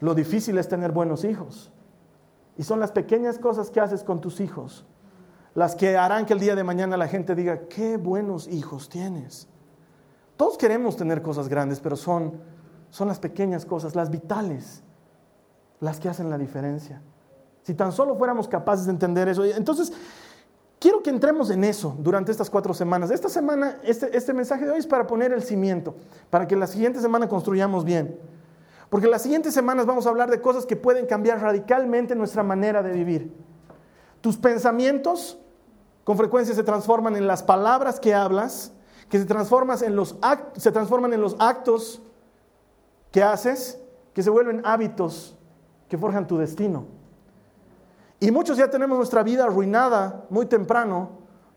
Lo 0.00 0.14
difícil 0.14 0.58
es 0.58 0.68
tener 0.68 0.92
buenos 0.92 1.24
hijos. 1.24 1.72
Y 2.56 2.64
son 2.64 2.80
las 2.80 2.92
pequeñas 2.92 3.38
cosas 3.38 3.70
que 3.70 3.80
haces 3.80 4.02
con 4.02 4.20
tus 4.20 4.40
hijos 4.40 4.84
las 5.58 5.74
que 5.74 5.96
harán 5.96 6.24
que 6.24 6.34
el 6.34 6.38
día 6.38 6.54
de 6.54 6.62
mañana 6.62 6.96
la 6.96 7.08
gente 7.08 7.34
diga, 7.34 7.66
qué 7.68 7.96
buenos 7.96 8.46
hijos 8.46 8.88
tienes. 8.88 9.48
Todos 10.36 10.56
queremos 10.56 10.96
tener 10.96 11.20
cosas 11.20 11.48
grandes, 11.48 11.80
pero 11.80 11.96
son, 11.96 12.34
son 12.90 13.08
las 13.08 13.18
pequeñas 13.18 13.66
cosas, 13.66 13.96
las 13.96 14.08
vitales, 14.08 14.84
las 15.80 15.98
que 15.98 16.08
hacen 16.08 16.30
la 16.30 16.38
diferencia. 16.38 17.02
Si 17.62 17.74
tan 17.74 17.90
solo 17.90 18.14
fuéramos 18.14 18.46
capaces 18.46 18.86
de 18.86 18.92
entender 18.92 19.26
eso. 19.26 19.44
Entonces, 19.44 19.92
Quiero 20.78 21.02
que 21.02 21.10
entremos 21.10 21.50
en 21.50 21.64
eso 21.64 21.96
durante 21.98 22.30
estas 22.30 22.48
cuatro 22.48 22.72
semanas. 22.72 23.10
Esta 23.10 23.28
semana, 23.28 23.78
este, 23.82 24.16
este, 24.16 24.32
mensaje 24.32 24.64
de 24.64 24.70
hoy 24.70 24.78
es 24.78 24.86
para 24.86 25.06
poner 25.06 25.32
el 25.32 25.42
cimiento, 25.42 25.96
para 26.30 26.46
que 26.46 26.54
la 26.54 26.68
siguiente 26.68 27.00
semana 27.00 27.28
construyamos 27.28 27.84
bien. 27.84 28.18
Porque 28.88 29.08
las 29.08 29.22
siguientes 29.22 29.52
semanas 29.52 29.86
vamos 29.86 30.06
a 30.06 30.10
hablar 30.10 30.30
de 30.30 30.40
cosas 30.40 30.66
que 30.66 30.76
pueden 30.76 31.06
cambiar 31.06 31.40
radicalmente 31.40 32.14
nuestra 32.14 32.42
manera 32.42 32.82
de 32.82 32.92
vivir. 32.92 33.34
Tus 34.20 34.36
pensamientos 34.36 35.38
con 36.04 36.16
frecuencia 36.16 36.54
se 36.54 36.62
transforman 36.62 37.16
en 37.16 37.26
las 37.26 37.42
palabras 37.42 37.98
que 37.98 38.14
hablas, 38.14 38.72
que 39.08 39.18
se 39.18 39.24
transforman 39.24 39.78
en 39.82 39.96
los, 39.96 40.16
se 40.56 40.70
transforman 40.72 41.12
en 41.12 41.20
los 41.20 41.36
actos 41.40 42.02
que 43.10 43.22
haces, 43.22 43.80
que 44.14 44.22
se 44.22 44.30
vuelven 44.30 44.62
hábitos 44.64 45.36
que 45.88 45.98
forjan 45.98 46.26
tu 46.26 46.38
destino. 46.38 46.97
Y 48.20 48.30
muchos 48.30 48.58
ya 48.58 48.68
tenemos 48.68 48.96
nuestra 48.96 49.22
vida 49.22 49.44
arruinada 49.44 50.24
muy 50.30 50.46
temprano 50.46 51.10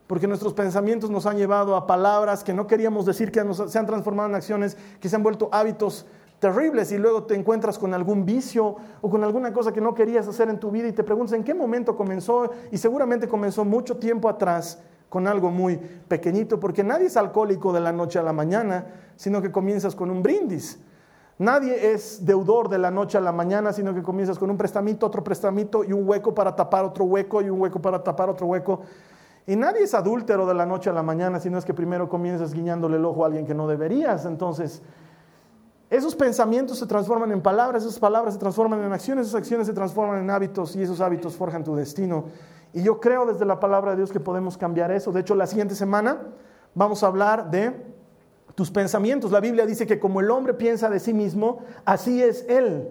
porque 0.05 0.27
nuestros 0.27 0.53
pensamientos 0.53 1.09
nos 1.09 1.25
han 1.25 1.37
llevado 1.37 1.75
a 1.75 1.87
palabras 1.87 2.43
que 2.43 2.53
no 2.53 2.67
queríamos 2.67 3.05
decir, 3.05 3.31
que 3.31 3.41
se 3.53 3.79
han 3.79 3.85
transformado 3.85 4.29
en 4.29 4.35
acciones, 4.35 4.77
que 4.99 5.07
se 5.07 5.15
han 5.15 5.23
vuelto 5.23 5.49
hábitos 5.51 6.05
terribles 6.39 6.91
y 6.91 6.97
luego 6.97 7.23
te 7.23 7.35
encuentras 7.35 7.79
con 7.79 7.93
algún 7.93 8.25
vicio 8.25 8.75
o 8.99 9.09
con 9.09 9.23
alguna 9.23 9.53
cosa 9.53 9.71
que 9.71 9.79
no 9.79 9.93
querías 9.93 10.27
hacer 10.27 10.49
en 10.49 10.59
tu 10.59 10.69
vida 10.69 10.87
y 10.87 10.91
te 10.91 11.03
preguntas 11.03 11.33
en 11.33 11.43
qué 11.43 11.53
momento 11.53 11.95
comenzó 11.95 12.51
y 12.71 12.77
seguramente 12.77 13.27
comenzó 13.27 13.63
mucho 13.63 13.97
tiempo 13.97 14.27
atrás 14.27 14.79
con 15.07 15.27
algo 15.27 15.51
muy 15.51 15.77
pequeñito, 15.77 16.59
porque 16.59 16.83
nadie 16.83 17.07
es 17.07 17.17
alcohólico 17.17 17.71
de 17.73 17.79
la 17.79 17.91
noche 17.91 18.17
a 18.17 18.23
la 18.23 18.33
mañana, 18.33 18.87
sino 19.15 19.41
que 19.41 19.51
comienzas 19.51 19.95
con 19.95 20.09
un 20.09 20.23
brindis. 20.23 20.79
Nadie 21.41 21.93
es 21.93 22.23
deudor 22.23 22.69
de 22.69 22.77
la 22.77 22.91
noche 22.91 23.17
a 23.17 23.21
la 23.21 23.31
mañana, 23.31 23.73
sino 23.73 23.95
que 23.95 24.03
comienzas 24.03 24.37
con 24.37 24.51
un 24.51 24.57
prestamito, 24.57 25.07
otro 25.07 25.23
prestamito 25.23 25.83
y 25.83 25.91
un 25.91 26.07
hueco 26.07 26.35
para 26.35 26.55
tapar 26.55 26.85
otro 26.85 27.05
hueco 27.05 27.41
y 27.41 27.49
un 27.49 27.59
hueco 27.59 27.81
para 27.81 28.03
tapar 28.03 28.29
otro 28.29 28.45
hueco. 28.45 28.81
Y 29.47 29.55
nadie 29.55 29.81
es 29.81 29.95
adúltero 29.95 30.45
de 30.45 30.53
la 30.53 30.67
noche 30.67 30.91
a 30.91 30.93
la 30.93 31.01
mañana, 31.01 31.39
sino 31.39 31.57
es 31.57 31.65
que 31.65 31.73
primero 31.73 32.07
comienzas 32.07 32.53
guiñándole 32.53 32.97
el 32.97 33.05
ojo 33.05 33.23
a 33.23 33.25
alguien 33.25 33.47
que 33.47 33.55
no 33.55 33.67
deberías. 33.67 34.27
Entonces, 34.27 34.83
esos 35.89 36.15
pensamientos 36.15 36.77
se 36.77 36.85
transforman 36.85 37.31
en 37.31 37.41
palabras, 37.41 37.85
esas 37.85 37.97
palabras 37.97 38.35
se 38.35 38.39
transforman 38.39 38.83
en 38.83 38.93
acciones, 38.93 39.25
esas 39.25 39.39
acciones 39.39 39.65
se 39.65 39.73
transforman 39.73 40.19
en 40.19 40.29
hábitos 40.29 40.75
y 40.75 40.83
esos 40.83 41.01
hábitos 41.01 41.35
forjan 41.35 41.63
tu 41.63 41.75
destino. 41.75 42.25
Y 42.71 42.83
yo 42.83 42.99
creo 42.99 43.25
desde 43.25 43.45
la 43.45 43.59
palabra 43.59 43.89
de 43.91 43.97
Dios 43.97 44.11
que 44.11 44.19
podemos 44.19 44.59
cambiar 44.59 44.91
eso. 44.91 45.11
De 45.11 45.21
hecho, 45.21 45.33
la 45.33 45.47
siguiente 45.47 45.73
semana 45.73 46.19
vamos 46.75 47.01
a 47.01 47.07
hablar 47.07 47.49
de 47.49 47.90
tus 48.55 48.71
pensamientos. 48.71 49.31
La 49.31 49.39
Biblia 49.39 49.65
dice 49.65 49.87
que 49.87 49.99
como 49.99 50.19
el 50.19 50.29
hombre 50.31 50.53
piensa 50.53 50.89
de 50.89 50.99
sí 50.99 51.13
mismo, 51.13 51.59
así 51.85 52.21
es 52.21 52.45
él. 52.47 52.87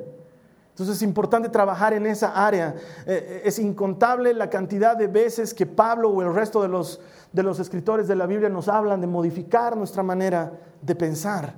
Entonces 0.71 0.97
es 0.97 1.03
importante 1.03 1.49
trabajar 1.49 1.93
en 1.93 2.07
esa 2.07 2.47
área. 2.47 2.75
Eh, 3.05 3.05
eh, 3.07 3.43
es 3.45 3.59
incontable 3.59 4.33
la 4.33 4.49
cantidad 4.49 4.97
de 4.97 5.09
veces 5.09 5.53
que 5.53 5.67
Pablo 5.67 6.09
o 6.09 6.23
el 6.23 6.35
resto 6.35 6.63
de 6.63 6.69
los, 6.69 7.01
de 7.33 7.43
los 7.43 7.61
escritores 7.61 8.09
de 8.09 8.17
la 8.17 8.27
Biblia 8.27 8.49
nos 8.49 8.69
hablan 8.69 9.01
de 9.01 9.07
modificar 9.07 9.77
nuestra 9.77 10.03
manera 10.03 10.53
de 10.81 10.95
pensar, 10.95 11.55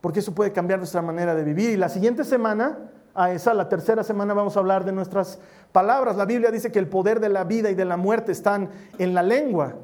porque 0.00 0.20
eso 0.20 0.32
puede 0.32 0.52
cambiar 0.52 0.78
nuestra 0.78 1.02
manera 1.02 1.34
de 1.34 1.42
vivir. 1.42 1.70
Y 1.70 1.76
la 1.76 1.88
siguiente 1.88 2.22
semana, 2.22 2.78
a 3.14 3.32
esa, 3.32 3.52
la 3.52 3.68
tercera 3.68 4.04
semana, 4.04 4.32
vamos 4.32 4.56
a 4.56 4.60
hablar 4.60 4.84
de 4.84 4.92
nuestras 4.92 5.40
palabras. 5.72 6.16
La 6.16 6.24
Biblia 6.24 6.52
dice 6.52 6.70
que 6.70 6.78
el 6.78 6.86
poder 6.86 7.18
de 7.18 7.30
la 7.30 7.42
vida 7.42 7.70
y 7.70 7.74
de 7.74 7.84
la 7.84 7.96
muerte 7.96 8.30
están 8.30 8.68
en 8.98 9.12
la 9.12 9.24
lengua. 9.24 9.74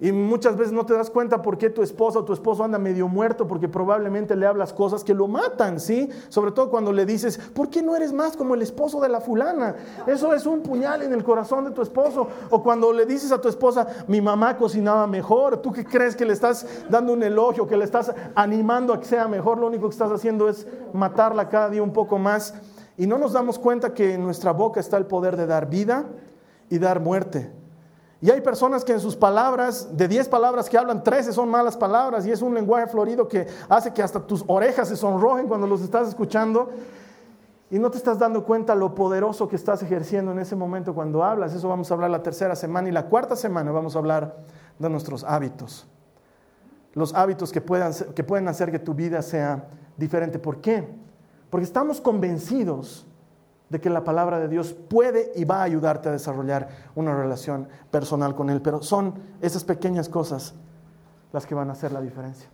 Y 0.00 0.10
muchas 0.10 0.56
veces 0.56 0.72
no 0.72 0.84
te 0.84 0.92
das 0.92 1.08
cuenta 1.08 1.40
por 1.40 1.56
qué 1.56 1.70
tu 1.70 1.80
esposa 1.80 2.18
o 2.18 2.24
tu 2.24 2.32
esposo 2.32 2.64
anda 2.64 2.78
medio 2.78 3.06
muerto, 3.06 3.46
porque 3.46 3.68
probablemente 3.68 4.34
le 4.34 4.44
hablas 4.44 4.72
cosas 4.72 5.04
que 5.04 5.14
lo 5.14 5.28
matan, 5.28 5.78
¿sí? 5.78 6.10
Sobre 6.28 6.50
todo 6.50 6.68
cuando 6.68 6.92
le 6.92 7.06
dices, 7.06 7.38
¿por 7.38 7.70
qué 7.70 7.80
no 7.80 7.94
eres 7.94 8.12
más 8.12 8.36
como 8.36 8.54
el 8.54 8.62
esposo 8.62 9.00
de 9.00 9.08
la 9.08 9.20
fulana? 9.20 9.76
Eso 10.06 10.34
es 10.34 10.46
un 10.46 10.62
puñal 10.62 11.02
en 11.02 11.12
el 11.12 11.22
corazón 11.22 11.64
de 11.64 11.70
tu 11.70 11.80
esposo. 11.80 12.26
O 12.50 12.60
cuando 12.60 12.92
le 12.92 13.06
dices 13.06 13.30
a 13.30 13.40
tu 13.40 13.48
esposa, 13.48 13.86
mi 14.08 14.20
mamá 14.20 14.56
cocinaba 14.56 15.06
mejor, 15.06 15.58
¿tú 15.58 15.72
qué 15.72 15.84
crees 15.84 16.16
que 16.16 16.24
le 16.24 16.32
estás 16.32 16.66
dando 16.90 17.12
un 17.12 17.22
elogio, 17.22 17.68
que 17.68 17.76
le 17.76 17.84
estás 17.84 18.12
animando 18.34 18.92
a 18.92 18.98
que 18.98 19.06
sea 19.06 19.28
mejor? 19.28 19.58
Lo 19.58 19.68
único 19.68 19.88
que 19.88 19.92
estás 19.92 20.10
haciendo 20.10 20.48
es 20.48 20.66
matarla 20.92 21.48
cada 21.48 21.70
día 21.70 21.82
un 21.82 21.92
poco 21.92 22.18
más. 22.18 22.52
Y 22.96 23.06
no 23.06 23.16
nos 23.16 23.32
damos 23.32 23.60
cuenta 23.60 23.94
que 23.94 24.14
en 24.14 24.24
nuestra 24.24 24.52
boca 24.52 24.80
está 24.80 24.96
el 24.96 25.06
poder 25.06 25.36
de 25.36 25.46
dar 25.46 25.70
vida 25.70 26.04
y 26.68 26.78
dar 26.78 26.98
muerte. 26.98 27.63
Y 28.24 28.30
hay 28.30 28.40
personas 28.40 28.86
que 28.86 28.92
en 28.94 29.00
sus 29.00 29.14
palabras, 29.14 29.94
de 29.94 30.08
10 30.08 30.30
palabras 30.30 30.70
que 30.70 30.78
hablan, 30.78 31.04
13 31.04 31.30
son 31.30 31.46
malas 31.50 31.76
palabras 31.76 32.24
y 32.24 32.30
es 32.30 32.40
un 32.40 32.54
lenguaje 32.54 32.86
florido 32.86 33.28
que 33.28 33.46
hace 33.68 33.92
que 33.92 34.02
hasta 34.02 34.18
tus 34.18 34.42
orejas 34.46 34.88
se 34.88 34.96
sonrojen 34.96 35.46
cuando 35.46 35.66
los 35.66 35.82
estás 35.82 36.08
escuchando 36.08 36.70
y 37.68 37.78
no 37.78 37.90
te 37.90 37.98
estás 37.98 38.18
dando 38.18 38.42
cuenta 38.42 38.74
lo 38.74 38.94
poderoso 38.94 39.46
que 39.46 39.56
estás 39.56 39.82
ejerciendo 39.82 40.32
en 40.32 40.38
ese 40.38 40.56
momento 40.56 40.94
cuando 40.94 41.22
hablas. 41.22 41.52
Eso 41.52 41.68
vamos 41.68 41.90
a 41.90 41.94
hablar 41.94 42.08
la 42.08 42.22
tercera 42.22 42.56
semana 42.56 42.88
y 42.88 42.92
la 42.92 43.10
cuarta 43.10 43.36
semana 43.36 43.70
vamos 43.72 43.94
a 43.94 43.98
hablar 43.98 44.38
de 44.78 44.88
nuestros 44.88 45.22
hábitos. 45.22 45.86
Los 46.94 47.12
hábitos 47.12 47.52
que, 47.52 47.60
puedan, 47.60 47.92
que 48.14 48.24
pueden 48.24 48.48
hacer 48.48 48.70
que 48.70 48.78
tu 48.78 48.94
vida 48.94 49.20
sea 49.20 49.68
diferente. 49.98 50.38
¿Por 50.38 50.62
qué? 50.62 50.88
Porque 51.50 51.66
estamos 51.66 52.00
convencidos 52.00 53.06
de 53.74 53.80
que 53.80 53.90
la 53.90 54.04
palabra 54.04 54.38
de 54.38 54.46
Dios 54.46 54.72
puede 54.72 55.32
y 55.34 55.44
va 55.44 55.56
a 55.56 55.62
ayudarte 55.64 56.08
a 56.08 56.12
desarrollar 56.12 56.68
una 56.94 57.12
relación 57.12 57.66
personal 57.90 58.36
con 58.36 58.48
Él. 58.48 58.62
Pero 58.62 58.84
son 58.84 59.14
esas 59.40 59.64
pequeñas 59.64 60.08
cosas 60.08 60.54
las 61.32 61.44
que 61.44 61.56
van 61.56 61.70
a 61.70 61.72
hacer 61.72 61.90
la 61.90 62.00
diferencia. 62.00 62.48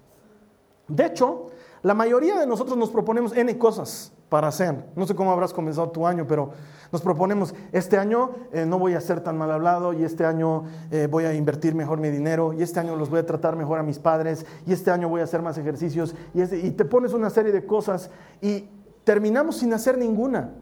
De 0.89 1.05
hecho, 1.05 1.49
la 1.83 1.93
mayoría 1.93 2.41
de 2.41 2.47
nosotros 2.47 2.79
nos 2.79 2.89
proponemos 2.89 3.37
N 3.37 3.59
cosas 3.59 4.15
para 4.31 4.49
hacer. 4.49 4.87
No 4.97 5.07
sé 5.07 5.15
cómo 5.15 5.31
habrás 5.31 5.53
comenzado 5.53 5.91
tu 5.91 6.07
año, 6.07 6.27
pero 6.27 6.53
nos 6.91 7.03
proponemos, 7.03 7.55
este 7.71 7.99
año 7.99 8.31
eh, 8.51 8.65
no 8.65 8.79
voy 8.79 8.95
a 8.95 9.01
ser 9.03 9.21
tan 9.21 9.37
mal 9.37 9.51
hablado 9.51 9.93
y 9.93 10.03
este 10.03 10.25
año 10.25 10.65
eh, 10.91 11.07
voy 11.07 11.25
a 11.25 11.35
invertir 11.35 11.75
mejor 11.75 12.01
mi 12.01 12.09
dinero 12.09 12.55
y 12.55 12.63
este 12.63 12.81
año 12.81 12.97
los 12.97 13.11
voy 13.11 13.19
a 13.19 13.27
tratar 13.27 13.57
mejor 13.57 13.79
a 13.79 13.83
mis 13.83 13.99
padres 13.99 14.47
y 14.67 14.73
este 14.73 14.91
año 14.91 15.11
voy 15.11 15.21
a 15.21 15.25
hacer 15.25 15.43
más 15.43 15.59
ejercicios 15.59 16.15
y, 16.33 16.41
y 16.41 16.71
te 16.71 16.87
pones 16.87 17.13
una 17.13 17.29
serie 17.29 17.53
de 17.53 17.67
cosas 17.67 18.09
y 18.41 18.71
terminamos 19.05 19.59
sin 19.59 19.75
hacer 19.75 19.99
ninguna. 19.99 20.55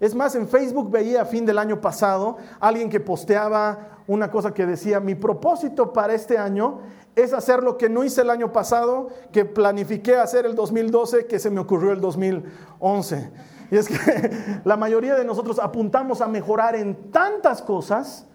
Es 0.00 0.14
más, 0.14 0.34
en 0.34 0.48
Facebook 0.48 0.90
veía 0.90 1.22
a 1.22 1.24
fin 1.26 1.44
del 1.44 1.58
año 1.58 1.80
pasado 1.80 2.38
alguien 2.58 2.88
que 2.88 3.00
posteaba 3.00 3.98
una 4.06 4.30
cosa 4.30 4.52
que 4.52 4.66
decía, 4.66 4.98
mi 4.98 5.14
propósito 5.14 5.92
para 5.92 6.14
este 6.14 6.38
año 6.38 6.80
es 7.14 7.34
hacer 7.34 7.62
lo 7.62 7.76
que 7.76 7.90
no 7.90 8.02
hice 8.02 8.22
el 8.22 8.30
año 8.30 8.50
pasado, 8.50 9.08
que 9.30 9.44
planifiqué 9.44 10.16
hacer 10.16 10.46
el 10.46 10.54
2012, 10.54 11.26
que 11.26 11.38
se 11.38 11.50
me 11.50 11.60
ocurrió 11.60 11.92
el 11.92 12.00
2011. 12.00 13.30
Y 13.70 13.76
es 13.76 13.88
que 13.88 14.60
la 14.64 14.76
mayoría 14.76 15.14
de 15.14 15.24
nosotros 15.24 15.58
apuntamos 15.58 16.22
a 16.22 16.28
mejorar 16.28 16.74
en 16.74 17.10
tantas 17.10 17.60
cosas 17.60 18.26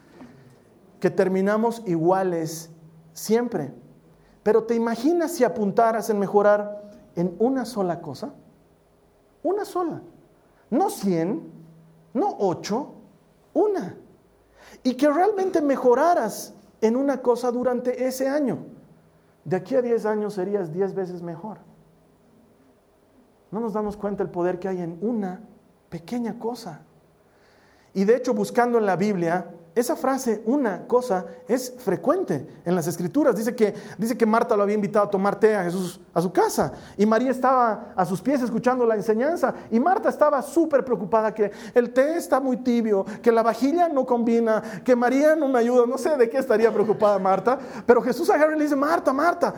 que 0.99 1.10
terminamos 1.10 1.82
iguales 1.86 2.69
siempre. 3.13 3.73
Pero 4.43 4.63
¿te 4.63 4.75
imaginas 4.75 5.32
si 5.32 5.43
apuntaras 5.43 6.10
en 6.10 6.19
mejorar 6.19 6.91
en 7.15 7.36
una 7.39 7.65
sola 7.65 8.01
cosa? 8.01 8.34
Una 9.41 9.65
sola. 9.65 10.04
No 10.69 10.89
cien, 10.89 11.55
no 12.15 12.36
ocho, 12.39 12.93
una. 13.54 13.95
Y 14.84 14.95
que 14.95 15.10
realmente 15.10 15.62
mejoraras 15.62 16.54
en 16.82 16.95
una 16.95 17.21
cosa 17.21 17.51
durante 17.51 18.08
ese 18.08 18.28
año. 18.28 18.65
De 19.43 19.58
aquí 19.58 19.75
a 19.75 19.82
diez 19.82 20.06
años 20.06 20.34
serías 20.34 20.73
diez 20.73 20.95
veces 20.95 21.21
mejor. 21.21 21.60
No 23.51 23.60
nos 23.60 23.73
damos 23.73 23.97
cuenta 23.97 24.23
el 24.23 24.30
poder 24.30 24.60
que 24.60 24.69
hay 24.69 24.82
en 24.82 24.97
una 25.01 25.41
pequeña 25.89 26.39
cosa. 26.39 26.82
Y 27.93 28.06
de 28.06 28.15
hecho, 28.15 28.34
buscando 28.34 28.78
en 28.78 28.86
la 28.86 28.95
Biblia, 28.95 29.54
esa 29.75 29.97
frase, 29.97 30.41
una 30.45 30.88
cosa, 30.88 31.25
es 31.49 31.73
frecuente 31.79 32.47
en 32.63 32.75
las 32.75 32.88
escrituras. 32.88 33.35
Dice 33.35 33.53
que, 33.53 33.73
dice 33.97 34.17
que 34.17 34.25
Marta 34.25 34.55
lo 34.55 34.63
había 34.63 34.75
invitado 34.75 35.05
a 35.05 35.09
tomar 35.09 35.38
té 35.38 35.53
a 35.53 35.65
Jesús 35.65 35.99
a 36.13 36.21
su 36.21 36.31
casa 36.31 36.71
y 36.95 37.05
María 37.05 37.29
estaba 37.29 37.91
a 37.93 38.05
sus 38.05 38.21
pies 38.21 38.41
escuchando 38.41 38.85
la 38.85 38.95
enseñanza 38.95 39.53
y 39.69 39.81
Marta 39.81 40.07
estaba 40.07 40.41
súper 40.41 40.85
preocupada 40.85 41.33
que 41.33 41.51
el 41.73 41.91
té 41.91 42.15
está 42.15 42.39
muy 42.39 42.55
tibio, 42.57 43.05
que 43.21 43.33
la 43.33 43.43
vajilla 43.43 43.89
no 43.89 44.05
combina, 44.05 44.63
que 44.85 44.95
María 44.95 45.35
no 45.35 45.49
me 45.49 45.59
ayuda. 45.59 45.85
No 45.85 45.97
sé 45.97 46.15
de 46.15 46.29
qué 46.29 46.38
estaría 46.38 46.71
preocupada 46.71 47.19
Marta, 47.19 47.59
pero 47.85 48.01
Jesús 48.01 48.29
a 48.29 48.35
Harry 48.35 48.57
le 48.57 48.63
dice, 48.63 48.77
Marta, 48.77 49.11
Marta, 49.11 49.55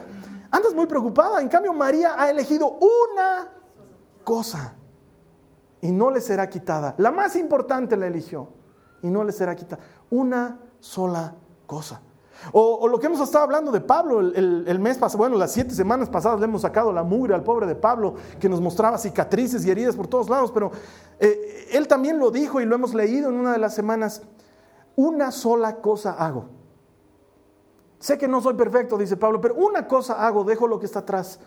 andas 0.50 0.74
muy 0.74 0.88
preocupada. 0.88 1.44
En 1.44 1.48
cambio, 1.48 1.74
María 1.74 2.16
ha 2.18 2.28
elegido 2.32 2.80
una 2.82 3.50
cosa 4.24 4.74
y 5.80 5.92
no 5.92 6.10
le 6.10 6.22
será 6.22 6.50
quitada. 6.50 6.96
La 6.98 7.12
más 7.12 7.36
importante 7.36 7.96
la 7.96 8.08
eligió 8.08 8.58
y 9.02 9.10
no 9.10 9.24
le 9.24 9.32
será 9.32 9.56
quitada 9.56 9.82
una 10.10 10.60
sola 10.80 11.36
cosa. 11.66 12.02
O, 12.52 12.88
lo 12.88 13.00
que 13.00 13.08
hemos 13.08 13.20
estado 13.20 13.44
hablando 13.44 13.72
de 13.72 13.82
Pablo 13.82 14.20
el, 14.20 14.80
mes 14.80 14.98
pasado, 14.98 15.18
bueno, 15.18 15.38
las 15.38 15.52
siete 15.52 15.74
semanas 15.74 16.08
pasadas 16.08 16.40
le 16.40 16.46
hemos 16.46 16.62
sacado 16.62 16.92
la 16.92 17.04
mugre 17.04 17.34
al 17.34 17.44
pobre 17.44 17.66
de 17.66 17.76
Pablo, 17.76 18.14
que 18.40 18.48
nos 18.48 18.62
mostraba 18.62 18.98
cicatrices 18.98 19.66
y 19.66 19.72
heridas 19.72 19.96
por 19.96 20.08
todos 20.08 20.30
lados, 20.30 20.52
pero 20.52 20.72
eh, 21.20 21.68
él 21.72 21.88
también 21.88 22.20
lo 22.20 22.30
dijo 22.30 22.62
y 22.62 22.66
lo 22.66 22.76
hemos 22.76 22.94
leído 22.94 23.30
en 23.30 23.36
una 23.36 23.54
de 23.54 23.58
las 23.58 23.74
semanas, 23.74 24.22
una 24.96 25.32
sola 25.32 25.78
cosa 25.78 26.12
hago. 26.12 26.46
Sé 28.00 28.18
que 28.18 28.28
no 28.28 28.42
soy 28.42 28.54
perfecto, 28.54 28.98
dice 28.98 29.18
Pablo, 29.18 29.42
pero 29.42 29.56
una 29.56 29.88
cosa 29.88 30.26
hago, 30.26 30.44
dejo 30.44 30.68
lo 30.68 30.80
que 30.80 30.86
está 30.86 31.00
atrás 31.00 31.40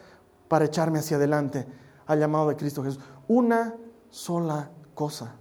para 0.49 0.65
echarme 0.65 0.99
hacia 0.99 1.17
adelante 1.17 1.67
al 2.07 2.19
llamado 2.19 2.49
de 2.49 2.57
Cristo 2.57 2.83
Jesús. 2.83 3.01
Una 3.29 3.77
sola 4.11 4.71
cosa. 4.95 5.37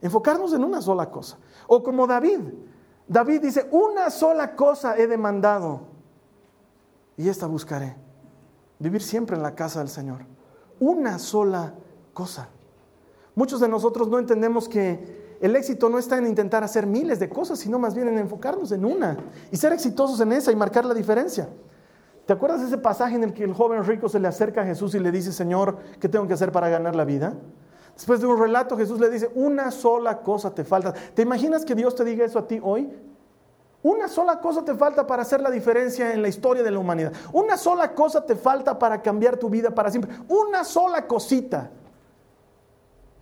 Enfocarnos 0.00 0.52
en 0.52 0.64
una 0.64 0.80
sola 0.80 1.10
cosa. 1.10 1.38
O 1.66 1.82
como 1.82 2.06
David. 2.06 2.40
David 3.06 3.42
dice, 3.42 3.68
una 3.70 4.10
sola 4.10 4.54
cosa 4.54 4.96
he 4.96 5.06
demandado 5.06 5.80
y 7.16 7.28
esta 7.28 7.46
buscaré. 7.46 7.96
Vivir 8.78 9.02
siempre 9.02 9.36
en 9.36 9.42
la 9.42 9.54
casa 9.54 9.80
del 9.80 9.88
Señor. 9.88 10.20
Una 10.78 11.18
sola 11.18 11.74
cosa. 12.14 12.48
Muchos 13.34 13.60
de 13.60 13.68
nosotros 13.68 14.08
no 14.08 14.18
entendemos 14.18 14.68
que 14.68 15.36
el 15.40 15.54
éxito 15.56 15.88
no 15.88 15.98
está 15.98 16.18
en 16.18 16.26
intentar 16.26 16.64
hacer 16.64 16.86
miles 16.86 17.18
de 17.18 17.28
cosas, 17.28 17.58
sino 17.58 17.78
más 17.78 17.94
bien 17.94 18.08
en 18.08 18.18
enfocarnos 18.18 18.72
en 18.72 18.84
una 18.84 19.16
y 19.50 19.56
ser 19.56 19.72
exitosos 19.72 20.20
en 20.20 20.32
esa 20.32 20.52
y 20.52 20.56
marcar 20.56 20.84
la 20.84 20.94
diferencia. 20.94 21.48
¿Te 22.26 22.32
acuerdas 22.32 22.60
de 22.60 22.66
ese 22.66 22.78
pasaje 22.78 23.16
en 23.16 23.24
el 23.24 23.32
que 23.32 23.44
el 23.44 23.54
joven 23.54 23.84
rico 23.84 24.08
se 24.08 24.20
le 24.20 24.28
acerca 24.28 24.62
a 24.62 24.64
Jesús 24.64 24.94
y 24.94 24.98
le 24.98 25.10
dice, 25.10 25.32
Señor, 25.32 25.78
¿qué 25.98 26.08
tengo 26.08 26.26
que 26.26 26.34
hacer 26.34 26.52
para 26.52 26.68
ganar 26.68 26.94
la 26.94 27.04
vida? 27.04 27.34
Después 27.98 28.20
de 28.20 28.28
un 28.28 28.38
relato, 28.38 28.76
Jesús 28.76 29.00
le 29.00 29.10
dice, 29.10 29.28
una 29.34 29.72
sola 29.72 30.20
cosa 30.20 30.54
te 30.54 30.62
falta. 30.62 30.92
¿Te 30.92 31.22
imaginas 31.22 31.64
que 31.64 31.74
Dios 31.74 31.96
te 31.96 32.04
diga 32.04 32.24
eso 32.24 32.38
a 32.38 32.46
ti 32.46 32.60
hoy? 32.62 32.88
Una 33.82 34.06
sola 34.06 34.40
cosa 34.40 34.64
te 34.64 34.72
falta 34.76 35.04
para 35.04 35.22
hacer 35.22 35.40
la 35.40 35.50
diferencia 35.50 36.14
en 36.14 36.22
la 36.22 36.28
historia 36.28 36.62
de 36.62 36.70
la 36.70 36.78
humanidad. 36.78 37.12
Una 37.32 37.56
sola 37.56 37.96
cosa 37.96 38.24
te 38.24 38.36
falta 38.36 38.78
para 38.78 39.02
cambiar 39.02 39.36
tu 39.36 39.50
vida 39.50 39.74
para 39.74 39.90
siempre. 39.90 40.14
Una 40.28 40.62
sola 40.62 41.08
cosita. 41.08 41.72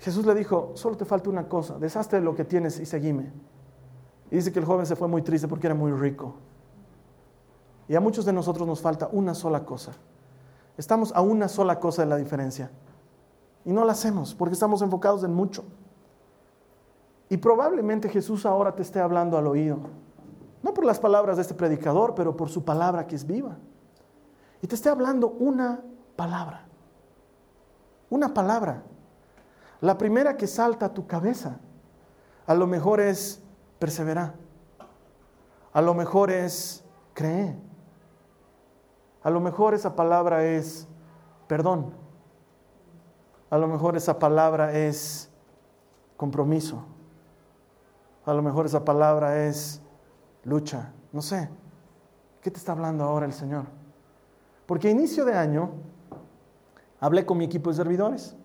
Jesús 0.01 0.27
le 0.27 0.35
dijo, 0.35 0.73
solo 0.75 0.95
te 0.95 1.07
falta 1.07 1.31
una 1.31 1.49
cosa, 1.49 1.79
deshazte 1.79 2.17
de 2.17 2.23
lo 2.23 2.35
que 2.35 2.45
tienes 2.45 2.79
y 2.79 2.85
seguime. 2.85 3.33
Y 4.31 4.37
dice 4.37 4.53
que 4.53 4.59
el 4.59 4.67
joven 4.67 4.85
se 4.85 4.95
fue 4.95 5.09
muy 5.09 5.23
triste 5.23 5.49
porque 5.49 5.69
era 5.69 5.75
muy 5.75 5.93
rico. 5.93 6.35
Y 7.89 7.95
a 7.95 8.01
muchos 8.01 8.27
de 8.27 8.35
nosotros 8.35 8.69
nos 8.69 8.83
falta 8.83 9.09
una 9.11 9.35
sola 9.35 9.65
cosa. 9.65 9.93
Estamos 10.77 11.13
a 11.15 11.23
una 11.23 11.49
sola 11.49 11.81
cosa 11.81 12.03
de 12.03 12.11
la 12.11 12.19
diferencia. 12.19 12.71
Y 13.67 13.73
no 13.73 13.85
la 13.85 13.93
hacemos 13.93 14.33
porque 14.33 14.55
estamos 14.55 14.81
enfocados 14.81 15.25
en 15.25 15.35
mucho. 15.35 15.65
Y 17.29 17.37
probablemente 17.37 18.09
Jesús 18.09 18.47
ahora 18.47 18.77
te 18.77 18.83
esté 18.83 19.01
hablando 19.01 19.37
al 19.37 19.49
oído. 19.49 19.79
No 20.63 20.73
por 20.73 20.85
las 20.85 21.01
palabras 21.01 21.37
de 21.37 21.43
este 21.43 21.55
predicador, 21.55 22.15
pero 22.15 22.37
por 22.37 22.49
su 22.49 22.65
palabra 22.65 23.09
que 23.09 23.17
es 23.17 23.27
viva. 23.27 23.59
Y 24.63 24.69
te 24.69 24.77
esté 24.77 24.89
hablando 24.89 25.29
una 25.29 25.83
palabra. 26.15 26.65
Una 28.09 28.33
palabra. 28.33 28.85
La 29.81 29.99
primera 29.99 30.37
que 30.37 30.47
salta 30.47 30.87
a 30.87 30.95
tu 30.95 31.09
cabeza. 31.09 31.59
A 32.47 32.55
lo 32.55 32.69
mejor 32.69 33.01
es 33.01 33.43
perseverar. 33.81 34.35
A 35.73 35.83
lo 35.83 35.93
mejor 35.93 36.31
es 36.31 36.85
creer. 37.15 37.57
A 39.25 39.31
lo 39.31 39.41
mejor 39.41 39.75
esa 39.75 39.97
palabra 39.97 40.45
es 40.45 40.87
perdón. 41.49 42.06
A 43.51 43.59
lo 43.59 43.69
mejor 43.69 43.97
esa 43.97 44.19
palabra 44.19 44.77
es 44.77 45.31
compromiso. 46.17 46.85
A 48.25 48.35
lo 48.35 48.43
mejor 48.43 48.67
esa 48.67 48.85
palabra 48.85 49.47
es 49.47 49.81
lucha. 50.45 50.93
No 51.13 51.23
sé. 51.23 51.49
¿Qué 52.41 52.51
te 52.51 52.59
está 52.59 52.73
hablando 52.73 53.05
ahora 53.05 53.27
el 53.27 53.33
Señor? 53.33 53.65
Porque 54.67 54.89
a 54.89 54.91
inicio 54.91 55.25
de 55.25 55.35
año 55.35 55.71
hablé 57.01 57.25
con 57.25 57.39
mi 57.39 57.45
equipo 57.45 57.71
de 57.71 57.77
servidores. 57.77 58.37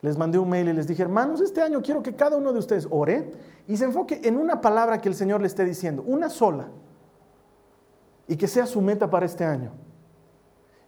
Les 0.00 0.16
mandé 0.16 0.38
un 0.38 0.48
mail 0.48 0.68
y 0.68 0.72
les 0.72 0.86
dije, 0.86 1.02
hermanos, 1.02 1.40
este 1.40 1.62
año 1.62 1.82
quiero 1.82 2.02
que 2.02 2.14
cada 2.14 2.36
uno 2.36 2.52
de 2.52 2.58
ustedes 2.58 2.86
ore 2.90 3.32
y 3.66 3.76
se 3.76 3.84
enfoque 3.84 4.20
en 4.24 4.36
una 4.36 4.60
palabra 4.60 5.00
que 5.00 5.08
el 5.08 5.14
Señor 5.14 5.40
le 5.40 5.46
esté 5.46 5.64
diciendo, 5.64 6.02
una 6.06 6.30
sola. 6.30 6.68
y 8.28 8.36
que 8.36 8.48
sea 8.48 8.66
su 8.66 8.80
meta 8.80 9.08
para 9.08 9.26
este 9.26 9.44
año. 9.44 9.70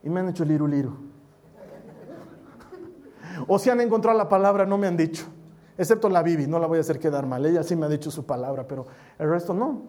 Y 0.02 0.10
me 0.10 0.20
han 0.20 0.28
hecho 0.28 0.44
liru. 0.44 1.07
O 3.46 3.58
si 3.58 3.70
han 3.70 3.80
encontrado 3.80 4.16
la 4.16 4.28
palabra, 4.28 4.66
no 4.66 4.78
me 4.78 4.86
han 4.86 4.96
dicho. 4.96 5.26
Excepto 5.76 6.08
la 6.08 6.22
Bibi, 6.22 6.46
no 6.46 6.58
la 6.58 6.66
voy 6.66 6.78
a 6.78 6.80
hacer 6.80 6.98
quedar 6.98 7.26
mal. 7.26 7.44
Ella 7.46 7.62
sí 7.62 7.76
me 7.76 7.86
ha 7.86 7.88
dicho 7.88 8.10
su 8.10 8.26
palabra, 8.26 8.66
pero 8.66 8.86
el 9.18 9.30
resto 9.30 9.54
no. 9.54 9.82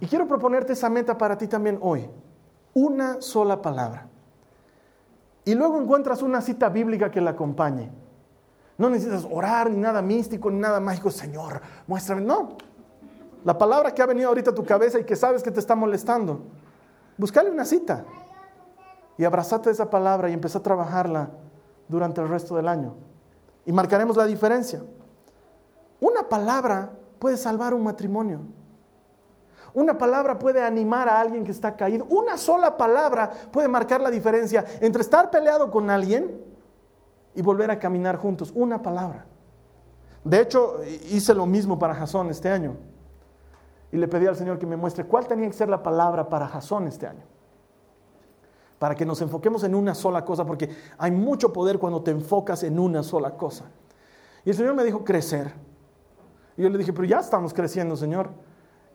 Y 0.00 0.06
quiero 0.06 0.28
proponerte 0.28 0.74
esa 0.74 0.88
meta 0.88 1.18
para 1.18 1.36
ti 1.36 1.48
también 1.48 1.78
hoy. 1.80 2.08
Una 2.74 3.20
sola 3.20 3.60
palabra. 3.60 4.08
Y 5.44 5.54
luego 5.54 5.80
encuentras 5.80 6.22
una 6.22 6.40
cita 6.40 6.68
bíblica 6.68 7.10
que 7.10 7.20
la 7.20 7.30
acompañe. 7.30 7.90
No 8.78 8.90
necesitas 8.90 9.26
orar, 9.30 9.70
ni 9.70 9.76
nada 9.76 10.02
místico, 10.02 10.50
ni 10.50 10.58
nada 10.58 10.80
mágico. 10.80 11.10
Señor, 11.10 11.60
muéstrame. 11.86 12.22
No. 12.22 12.56
La 13.44 13.56
palabra 13.56 13.92
que 13.92 14.02
ha 14.02 14.06
venido 14.06 14.28
ahorita 14.28 14.50
a 14.50 14.54
tu 14.54 14.64
cabeza 14.64 14.98
y 14.98 15.04
que 15.04 15.16
sabes 15.16 15.42
que 15.42 15.50
te 15.50 15.60
está 15.60 15.74
molestando. 15.74 16.42
Buscale 17.16 17.50
una 17.50 17.64
cita. 17.64 18.04
Y 19.16 19.24
abrazate 19.24 19.70
esa 19.70 19.90
palabra 19.90 20.28
y 20.28 20.32
empieza 20.32 20.58
a 20.58 20.62
trabajarla 20.62 21.30
durante 21.88 22.20
el 22.20 22.28
resto 22.28 22.56
del 22.56 22.68
año. 22.68 22.94
Y 23.64 23.72
marcaremos 23.72 24.16
la 24.16 24.26
diferencia. 24.26 24.82
Una 26.00 26.28
palabra 26.28 26.90
puede 27.18 27.36
salvar 27.36 27.74
un 27.74 27.84
matrimonio. 27.84 28.40
Una 29.72 29.98
palabra 29.98 30.38
puede 30.38 30.62
animar 30.62 31.08
a 31.08 31.20
alguien 31.20 31.44
que 31.44 31.50
está 31.50 31.74
caído. 31.76 32.06
Una 32.08 32.36
sola 32.38 32.76
palabra 32.76 33.30
puede 33.50 33.68
marcar 33.68 34.00
la 34.00 34.10
diferencia 34.10 34.64
entre 34.80 35.02
estar 35.02 35.30
peleado 35.30 35.70
con 35.70 35.90
alguien 35.90 36.40
y 37.34 37.42
volver 37.42 37.70
a 37.70 37.78
caminar 37.78 38.16
juntos. 38.16 38.52
Una 38.54 38.82
palabra. 38.82 39.26
De 40.22 40.40
hecho, 40.40 40.80
hice 41.10 41.34
lo 41.34 41.44
mismo 41.44 41.78
para 41.78 41.94
Jasón 41.94 42.30
este 42.30 42.48
año. 42.48 42.76
Y 43.90 43.96
le 43.96 44.08
pedí 44.08 44.26
al 44.26 44.36
Señor 44.36 44.58
que 44.58 44.66
me 44.66 44.76
muestre 44.76 45.04
cuál 45.04 45.26
tenía 45.26 45.48
que 45.48 45.54
ser 45.54 45.68
la 45.68 45.82
palabra 45.82 46.28
para 46.28 46.46
Jasón 46.48 46.86
este 46.86 47.06
año. 47.06 47.22
Para 48.78 48.94
que 48.94 49.06
nos 49.06 49.20
enfoquemos 49.20 49.64
en 49.64 49.74
una 49.74 49.94
sola 49.94 50.24
cosa, 50.24 50.44
porque 50.44 50.68
hay 50.98 51.10
mucho 51.10 51.52
poder 51.52 51.78
cuando 51.78 52.02
te 52.02 52.10
enfocas 52.10 52.62
en 52.64 52.78
una 52.78 53.02
sola 53.02 53.36
cosa. 53.36 53.66
Y 54.44 54.50
el 54.50 54.56
Señor 54.56 54.74
me 54.74 54.84
dijo 54.84 55.04
crecer. 55.04 55.52
Y 56.56 56.62
yo 56.62 56.68
le 56.68 56.78
dije, 56.78 56.92
pero 56.92 57.04
ya 57.04 57.20
estamos 57.20 57.54
creciendo, 57.54 57.96
Señor. 57.96 58.30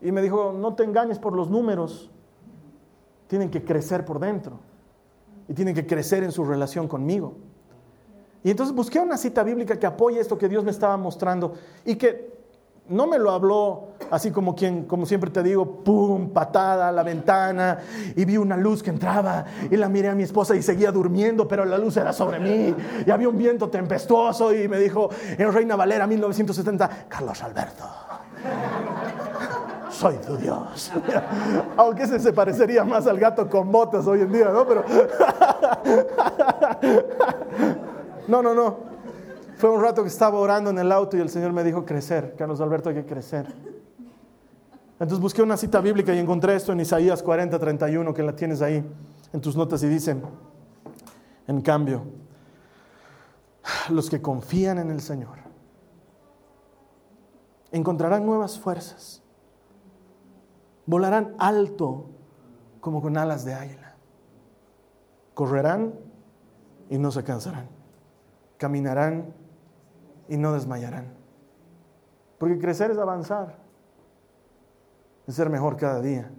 Y 0.02 0.12
me 0.12 0.22
dijo, 0.22 0.54
no 0.54 0.76
te 0.76 0.84
engañes 0.84 1.20
por 1.20 1.36
los 1.36 1.50
números, 1.50 2.10
tienen 3.28 3.50
que 3.50 3.64
crecer 3.64 4.06
por 4.06 4.20
dentro 4.20 4.60
y 5.48 5.54
tienen 5.54 5.76
que 5.76 5.86
crecer 5.86 6.24
en 6.24 6.32
su 6.32 6.46
relación 6.46 6.88
conmigo. 6.88 7.36
Y 8.44 8.52
entonces 8.52 8.74
busqué 8.74 9.00
una 9.00 9.18
cita 9.18 9.44
bíblica 9.44 9.78
que 9.78 9.86
apoye 9.86 10.20
esto 10.20 10.38
que 10.38 10.48
Dios 10.48 10.64
me 10.64 10.72
estaba 10.72 10.96
mostrando 10.96 11.54
y 11.86 11.96
que 11.96 12.39
no 12.90 13.08
me 13.08 13.18
lo 13.18 13.32
habló 13.32 13.90
así 14.12 14.32
como 14.32 14.56
quien, 14.56 14.86
como 14.86 15.06
siempre 15.06 15.30
te 15.30 15.44
digo, 15.44 15.84
pum, 15.84 16.30
patada 16.30 16.90
a 16.90 16.92
la 16.92 17.04
ventana 17.04 17.80
y 18.16 18.26
vi 18.26 18.38
una 18.38 18.58
luz 18.58 18.82
que 18.82 18.90
entraba 18.90 19.46
y 19.70 19.78
la 19.78 19.90
miré 19.90 20.10
a 20.10 20.16
mi 20.16 20.24
esposa 20.24 20.56
y 20.56 20.62
seguía 20.62 20.92
durmiendo, 20.92 21.48
pero 21.48 21.66
la 21.66 21.78
luz 21.78 21.98
era 21.98 22.12
sobre 22.14 22.40
mí 22.40 22.76
y 23.06 23.12
había 23.12 23.30
un 23.30 23.38
viento 23.38 23.70
tempestuoso 23.70 24.54
y 24.54 24.68
me 24.68 24.80
dijo 24.80 25.10
en 25.38 25.54
Reina 25.54 25.76
Valera 25.76 26.08
1970, 26.08 27.06
Carlos 27.08 27.42
Alberto 27.44 27.84
soy 29.90 30.16
tu 30.18 30.38
Dios. 30.38 30.92
Aunque 31.78 32.04
ese 32.04 32.20
se 32.20 32.34
parecería 32.34 32.84
más 32.84 33.06
al 33.08 33.20
gato 33.20 33.50
con 33.50 33.72
botas 33.72 34.08
hoy 34.08 34.22
en 34.22 34.32
día, 34.32 34.50
¿no? 34.50 34.66
Pero. 34.66 34.84
No, 38.28 38.44
no, 38.44 38.54
no. 38.54 38.89
Fue 39.60 39.70
un 39.70 39.82
rato 39.82 40.04
que 40.04 40.08
estaba 40.08 40.40
orando 40.40 40.70
en 40.70 40.80
el 40.80 40.90
auto 40.90 41.18
y 41.18 41.20
el 41.20 41.30
Señor 41.30 41.52
me 41.52 41.66
dijo 41.66 41.86
crecer. 41.86 42.34
Carlos 42.38 42.62
Alberto, 42.62 42.88
hay 42.88 42.96
que 42.96 43.06
crecer. 43.06 43.46
Entonces 44.94 45.20
busqué 45.20 45.42
una 45.42 45.58
cita 45.58 45.82
bíblica 45.82 46.16
y 46.16 46.18
encontré 46.18 46.56
esto 46.56 46.72
en 46.72 46.80
Isaías 46.80 47.22
40, 47.22 47.60
31, 47.60 48.14
que 48.14 48.24
la 48.24 48.34
tienes 48.34 48.62
ahí 48.62 48.82
en 49.34 49.42
tus 49.42 49.58
notas 49.58 49.84
y 49.84 49.88
dice, 49.88 50.16
en 51.46 51.62
cambio, 51.62 52.04
los 53.90 54.10
que 54.10 54.22
confían 54.22 54.80
en 54.80 54.92
el 54.92 55.02
Señor 55.02 55.38
encontrarán 57.72 58.26
nuevas 58.26 58.58
fuerzas 58.58 59.22
volarán 60.86 61.36
alto 61.38 62.06
como 62.80 63.02
con 63.02 63.18
alas 63.18 63.46
de 63.46 63.54
águila. 63.54 63.96
Correrán 65.34 65.94
y 66.90 66.98
no 66.98 67.12
se 67.12 67.24
cansarán. 67.24 67.68
Caminarán 68.58 69.34
y 70.30 70.38
no 70.38 70.54
desmayarán. 70.54 71.12
Porque 72.38 72.58
crecer 72.58 72.92
es 72.92 72.98
avanzar, 72.98 73.58
es 75.28 75.36
ser 75.36 75.50
mejor 75.50 75.76
cada 75.76 76.00
día. 76.00 76.32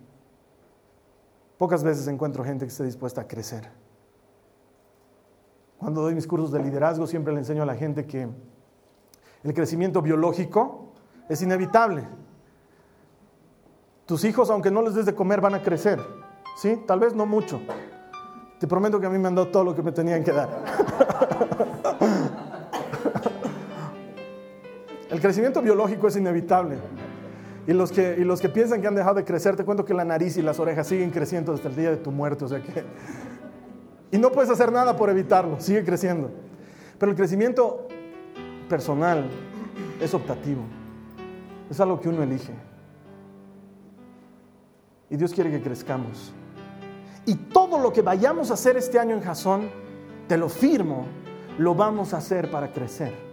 Pocas 1.59 1.85
veces 1.85 2.09
encuentro 2.09 2.43
gente 2.43 2.65
que 2.65 2.71
esté 2.71 2.85
dispuesta 2.85 3.21
a 3.21 3.29
crecer. 3.29 3.69
Cuando 5.77 6.01
doy 6.01 6.15
mis 6.15 6.27
cursos 6.27 6.53
de 6.53 6.63
liderazgo 6.63 7.07
siempre 7.07 7.35
le 7.35 7.41
enseño 7.41 7.65
a 7.65 7.67
la 7.67 7.75
gente 7.75 8.07
que 8.07 8.29
el 9.43 9.55
crecimiento 9.55 10.01
biológico 10.01 10.93
es 11.29 11.43
inevitable. 11.43 12.07
Tus 14.07 14.25
hijos, 14.25 14.51
aunque 14.51 14.71
no 14.71 14.83
les 14.83 14.95
des 14.95 15.07
de 15.07 15.15
comer, 15.15 15.41
van 15.41 15.55
a 15.55 15.63
crecer. 15.63 16.01
¿Sí? 16.57 16.83
Tal 16.87 17.01
vez 17.01 17.15
no 17.15 17.27
mucho. 17.27 17.61
Te 18.59 18.67
prometo 18.67 19.01
que 19.01 19.07
a 19.07 19.11
mí 19.11 19.19
me 19.19 19.29
han 19.29 19.35
dado 19.35 19.49
todo 19.49 19.65
lo 19.65 19.75
que 19.75 19.83
me 19.83 19.93
tenían 19.93 20.23
que 20.25 20.33
dar. 20.33 20.65
El 25.11 25.21
crecimiento 25.21 25.61
biológico 25.61 26.07
es 26.07 26.17
inevitable. 26.17 26.79
Y 27.67 27.73
los, 27.73 27.93
que, 27.93 28.17
y 28.19 28.25
los 28.25 28.41
que 28.41 28.49
piensan 28.49 28.81
que 28.81 28.87
han 28.87 28.95
dejado 28.95 29.17
de 29.17 29.25
crecer, 29.25 29.57
te 29.57 29.65
cuento 29.65 29.85
que 29.85 29.93
la 29.93 30.05
nariz 30.05 30.37
y 30.37 30.43
las 30.43 30.59
orejas 30.61 30.87
siguen 30.87 31.11
creciendo 31.11 31.53
hasta 31.53 31.69
el 31.69 31.77
día 31.77 31.91
de 31.91 31.97
tu 31.97 32.11
muerte. 32.11 32.45
O 32.45 32.49
sea 32.49 32.63
que... 32.63 32.85
Y 34.13 34.19
no 34.19 34.33
puedes 34.33 34.51
hacer 34.51 34.73
nada 34.73 34.97
por 34.97 35.09
evitarlo, 35.09 35.61
sigue 35.61 35.85
creciendo. 35.85 36.33
Pero 36.99 37.13
el 37.13 37.17
crecimiento 37.17 37.87
personal 38.69 39.31
es 40.01 40.13
optativo. 40.15 40.63
Es 41.71 41.79
algo 41.79 42.01
que 42.01 42.09
uno 42.09 42.21
elige. 42.21 42.53
Y 45.09 45.17
Dios 45.17 45.33
quiere 45.33 45.49
que 45.53 45.63
crezcamos. 45.63 46.33
Y 47.25 47.37
todo 47.37 47.79
lo 47.79 47.93
que 47.93 48.03
vayamos 48.03 48.51
a 48.51 48.55
hacer 48.55 48.77
este 48.77 48.99
año 48.99 49.15
en 49.15 49.23
Jasón, 49.23 49.71
te 50.27 50.37
lo 50.37 50.49
firmo, 50.49 51.07
lo 51.59 51.77
vamos 51.77 52.13
a 52.13 52.17
hacer 52.17 52.51
para 52.51 52.73
crecer. 52.73 53.30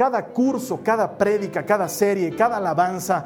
Cada 0.00 0.24
curso, 0.24 0.80
cada 0.82 1.18
prédica, 1.18 1.62
cada 1.66 1.86
serie, 1.86 2.34
cada 2.34 2.56
alabanza, 2.56 3.22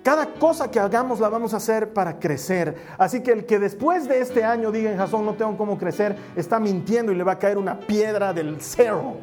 cada 0.00 0.32
cosa 0.34 0.70
que 0.70 0.78
hagamos 0.78 1.18
la 1.18 1.28
vamos 1.28 1.52
a 1.54 1.56
hacer 1.56 1.92
para 1.92 2.20
crecer. 2.20 2.76
Así 2.96 3.20
que 3.20 3.32
el 3.32 3.44
que 3.46 3.58
después 3.58 4.06
de 4.06 4.20
este 4.20 4.44
año 4.44 4.70
diga 4.70 4.92
en 4.92 4.96
Jasón 4.96 5.26
no 5.26 5.34
tengo 5.34 5.56
cómo 5.56 5.76
crecer, 5.76 6.14
está 6.36 6.60
mintiendo 6.60 7.10
y 7.10 7.16
le 7.16 7.24
va 7.24 7.32
a 7.32 7.38
caer 7.40 7.58
una 7.58 7.80
piedra 7.80 8.32
del 8.32 8.60
cero. 8.60 9.16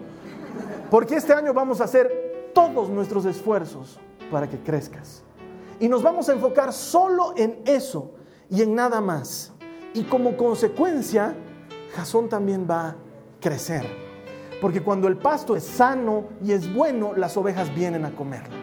Porque 0.90 1.16
este 1.16 1.32
año 1.32 1.54
vamos 1.54 1.80
a 1.80 1.86
hacer 1.86 2.52
todos 2.54 2.90
nuestros 2.90 3.24
esfuerzos 3.24 3.98
para 4.30 4.50
que 4.50 4.60
crezcas. 4.60 5.24
Y 5.80 5.88
nos 5.88 6.04
vamos 6.04 6.28
a 6.28 6.34
enfocar 6.34 6.74
solo 6.74 7.36
en 7.38 7.62
eso 7.64 8.12
y 8.50 8.64
en 8.64 8.76
nada 8.76 9.00
más. 9.00 9.54
Y 9.94 10.04
como 10.04 10.36
consecuencia, 10.36 11.36
Jasón 11.96 12.28
también 12.28 12.68
va 12.70 12.88
a 12.90 12.96
crecer. 13.40 14.11
Porque 14.62 14.82
cuando 14.82 15.08
el 15.08 15.18
pasto 15.18 15.56
es 15.56 15.64
sano 15.64 16.26
y 16.44 16.52
es 16.52 16.74
bueno, 16.74 17.14
las 17.16 17.36
ovejas 17.36 17.74
vienen 17.76 18.06
a 18.06 18.12
comerlo. 18.12 18.56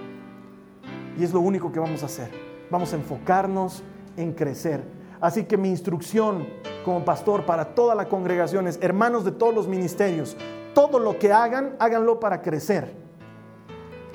Y 1.18 1.24
es 1.24 1.32
lo 1.32 1.40
único 1.40 1.72
que 1.72 1.80
vamos 1.80 2.02
a 2.02 2.06
hacer. 2.06 2.30
Vamos 2.70 2.92
a 2.92 2.96
enfocarnos 2.96 3.82
en 4.16 4.32
crecer. 4.32 4.82
Así 5.20 5.44
que 5.44 5.56
mi 5.56 5.68
instrucción 5.68 6.46
como 6.84 7.04
pastor 7.04 7.44
para 7.44 7.74
toda 7.74 7.94
la 7.94 8.08
congregación 8.08 8.68
es, 8.68 8.78
hermanos 8.80 9.24
de 9.24 9.32
todos 9.32 9.54
los 9.54 9.66
ministerios, 9.66 10.36
todo 10.74 11.00
lo 11.00 11.18
que 11.18 11.32
hagan, 11.32 11.74
háganlo 11.80 12.20
para 12.20 12.40
crecer 12.40 13.08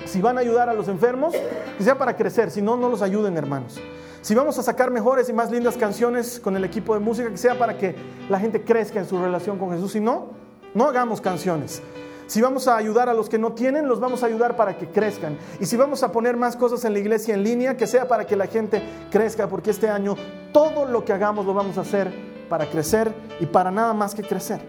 si 0.04 0.20
van 0.20 0.38
a 0.38 0.40
ayudar 0.40 0.68
a 0.68 0.74
los 0.74 0.88
enfermos, 0.88 1.34
que 1.76 1.84
sea 1.84 1.96
para 1.96 2.16
crecer, 2.16 2.50
si 2.50 2.62
no, 2.62 2.76
no 2.76 2.88
los 2.88 3.02
ayuden, 3.02 3.36
hermanos. 3.36 3.80
Si 4.20 4.34
vamos 4.34 4.58
a 4.58 4.62
sacar 4.62 4.90
mejores 4.90 5.28
y 5.28 5.32
más 5.32 5.50
lindas 5.50 5.76
canciones 5.76 6.40
con 6.40 6.56
el 6.56 6.64
equipo 6.64 6.94
de 6.94 7.00
música, 7.00 7.30
que 7.30 7.36
sea 7.36 7.58
para 7.58 7.76
que 7.76 7.94
la 8.28 8.38
gente 8.38 8.62
crezca 8.62 9.00
en 9.00 9.06
su 9.06 9.18
relación 9.18 9.58
con 9.58 9.70
Jesús. 9.70 9.92
Si 9.92 10.00
no, 10.00 10.30
no 10.74 10.88
hagamos 10.88 11.20
canciones. 11.20 11.82
Si 12.26 12.40
vamos 12.40 12.68
a 12.68 12.76
ayudar 12.76 13.08
a 13.08 13.14
los 13.14 13.28
que 13.28 13.38
no 13.38 13.52
tienen, 13.52 13.86
los 13.86 14.00
vamos 14.00 14.22
a 14.22 14.26
ayudar 14.26 14.56
para 14.56 14.76
que 14.76 14.88
crezcan. 14.88 15.38
Y 15.60 15.66
si 15.66 15.76
vamos 15.76 16.02
a 16.02 16.10
poner 16.10 16.36
más 16.36 16.56
cosas 16.56 16.84
en 16.84 16.94
la 16.94 16.98
iglesia 16.98 17.34
en 17.34 17.44
línea, 17.44 17.76
que 17.76 17.86
sea 17.86 18.08
para 18.08 18.26
que 18.26 18.34
la 18.34 18.46
gente 18.46 18.82
crezca, 19.10 19.46
porque 19.46 19.70
este 19.70 19.88
año 19.88 20.16
todo 20.52 20.86
lo 20.86 21.04
que 21.04 21.12
hagamos 21.12 21.44
lo 21.44 21.52
vamos 21.52 21.76
a 21.76 21.82
hacer 21.82 22.12
para 22.48 22.66
crecer 22.66 23.14
y 23.40 23.46
para 23.46 23.70
nada 23.70 23.92
más 23.92 24.14
que 24.14 24.22
crecer. 24.22 24.60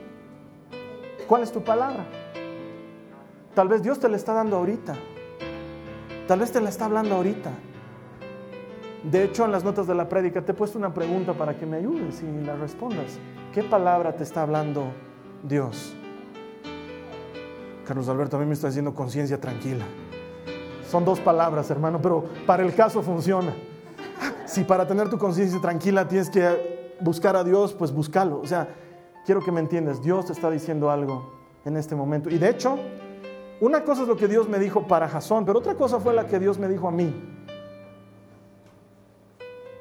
¿Cuál 1.27 1.43
es 1.43 1.51
tu 1.51 1.63
palabra? 1.63 2.05
Tal 3.53 3.67
vez 3.69 3.81
Dios 3.81 3.99
te 3.99 4.09
la 4.09 4.17
está 4.17 4.33
dando 4.33 4.57
ahorita. 4.57 4.95
Tal 6.27 6.39
vez 6.39 6.51
te 6.51 6.59
la 6.59 6.69
está 6.69 6.85
hablando 6.85 7.15
ahorita. 7.15 7.51
De 9.03 9.23
hecho, 9.23 9.45
en 9.45 9.51
las 9.51 9.63
notas 9.63 9.87
de 9.87 9.95
la 9.95 10.09
prédica 10.09 10.41
te 10.41 10.51
he 10.51 10.55
puesto 10.55 10.77
una 10.77 10.93
pregunta 10.93 11.33
para 11.33 11.57
que 11.57 11.65
me 11.65 11.77
ayudes 11.77 12.21
y 12.21 12.45
la 12.45 12.55
respondas. 12.55 13.17
¿Qué 13.53 13.63
palabra 13.63 14.15
te 14.15 14.23
está 14.23 14.41
hablando 14.41 14.91
Dios? 15.43 15.95
Carlos 17.85 18.09
Alberto, 18.09 18.37
a 18.37 18.39
mí 18.39 18.45
me 18.45 18.53
está 18.53 18.67
diciendo 18.67 18.93
conciencia 18.93 19.39
tranquila. 19.39 19.85
Son 20.89 21.05
dos 21.05 21.19
palabras, 21.19 21.69
hermano, 21.69 22.01
pero 22.01 22.25
para 22.45 22.63
el 22.63 22.73
caso 22.73 23.01
funciona. 23.01 23.53
si 24.45 24.63
para 24.63 24.87
tener 24.87 25.09
tu 25.09 25.17
conciencia 25.17 25.59
tranquila 25.61 26.07
tienes 26.07 26.29
que 26.29 26.95
buscar 26.99 27.35
a 27.35 27.43
Dios, 27.43 27.73
pues 27.73 27.91
búscalo. 27.91 28.39
O 28.39 28.47
sea, 28.47 28.67
quiero 29.25 29.41
que 29.41 29.51
me 29.51 29.59
entiendas, 29.59 30.01
Dios 30.01 30.25
te 30.25 30.33
está 30.33 30.49
diciendo 30.49 30.89
algo 30.89 31.33
en 31.65 31.77
este 31.77 31.95
momento. 31.95 32.29
Y 32.29 32.37
de 32.37 32.49
hecho, 32.49 32.77
una 33.61 33.83
cosa 33.83 34.03
es 34.03 34.07
lo 34.07 34.17
que 34.17 34.27
Dios 34.27 34.49
me 34.49 34.59
dijo 34.59 34.87
para 34.87 35.07
Jasón, 35.07 35.45
pero 35.45 35.59
otra 35.59 35.75
cosa 35.75 35.99
fue 35.99 36.13
la 36.13 36.27
que 36.27 36.39
Dios 36.39 36.57
me 36.59 36.67
dijo 36.67 36.87
a 36.87 36.91
mí. 36.91 37.13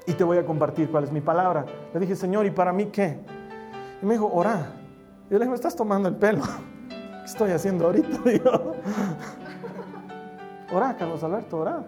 Y 0.07 0.13
te 0.13 0.25
voy 0.25 0.37
a 0.37 0.45
compartir 0.45 0.91
cuál 0.91 1.05
es 1.05 1.13
mi 1.13 1.21
palabra. 1.21 1.65
Le 1.93 2.01
dije, 2.01 2.15
Señor, 2.15 2.45
¿y 2.45 2.51
para 2.51 2.73
mí 2.73 2.87
qué? 2.87 3.19
Y 4.03 4.07
me 4.07 4.15
dijo, 4.15 4.31
ora. 4.33 4.81
Yo 5.31 5.39
le 5.39 5.39
dije, 5.39 5.49
me 5.49 5.55
estás 5.55 5.75
tomando 5.75 6.09
el 6.09 6.17
pelo. 6.17 6.43
¿Qué 6.89 7.25
estoy 7.25 7.51
haciendo 7.53 7.87
ahorita? 7.87 8.19
Digo, 8.31 8.75
ora, 10.73 10.97
Carlos 10.97 11.23
Alberto, 11.25 11.59
ora. 11.59 11.85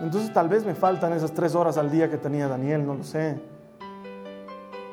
Entonces 0.00 0.32
tal 0.32 0.48
vez 0.48 0.64
me 0.64 0.74
faltan 0.74 1.12
esas 1.12 1.32
tres 1.32 1.56
horas 1.56 1.76
al 1.76 1.90
día 1.90 2.08
que 2.08 2.18
tenía 2.18 2.46
Daniel, 2.46 2.86
no 2.86 2.94
lo 2.94 3.02
sé. 3.02 3.40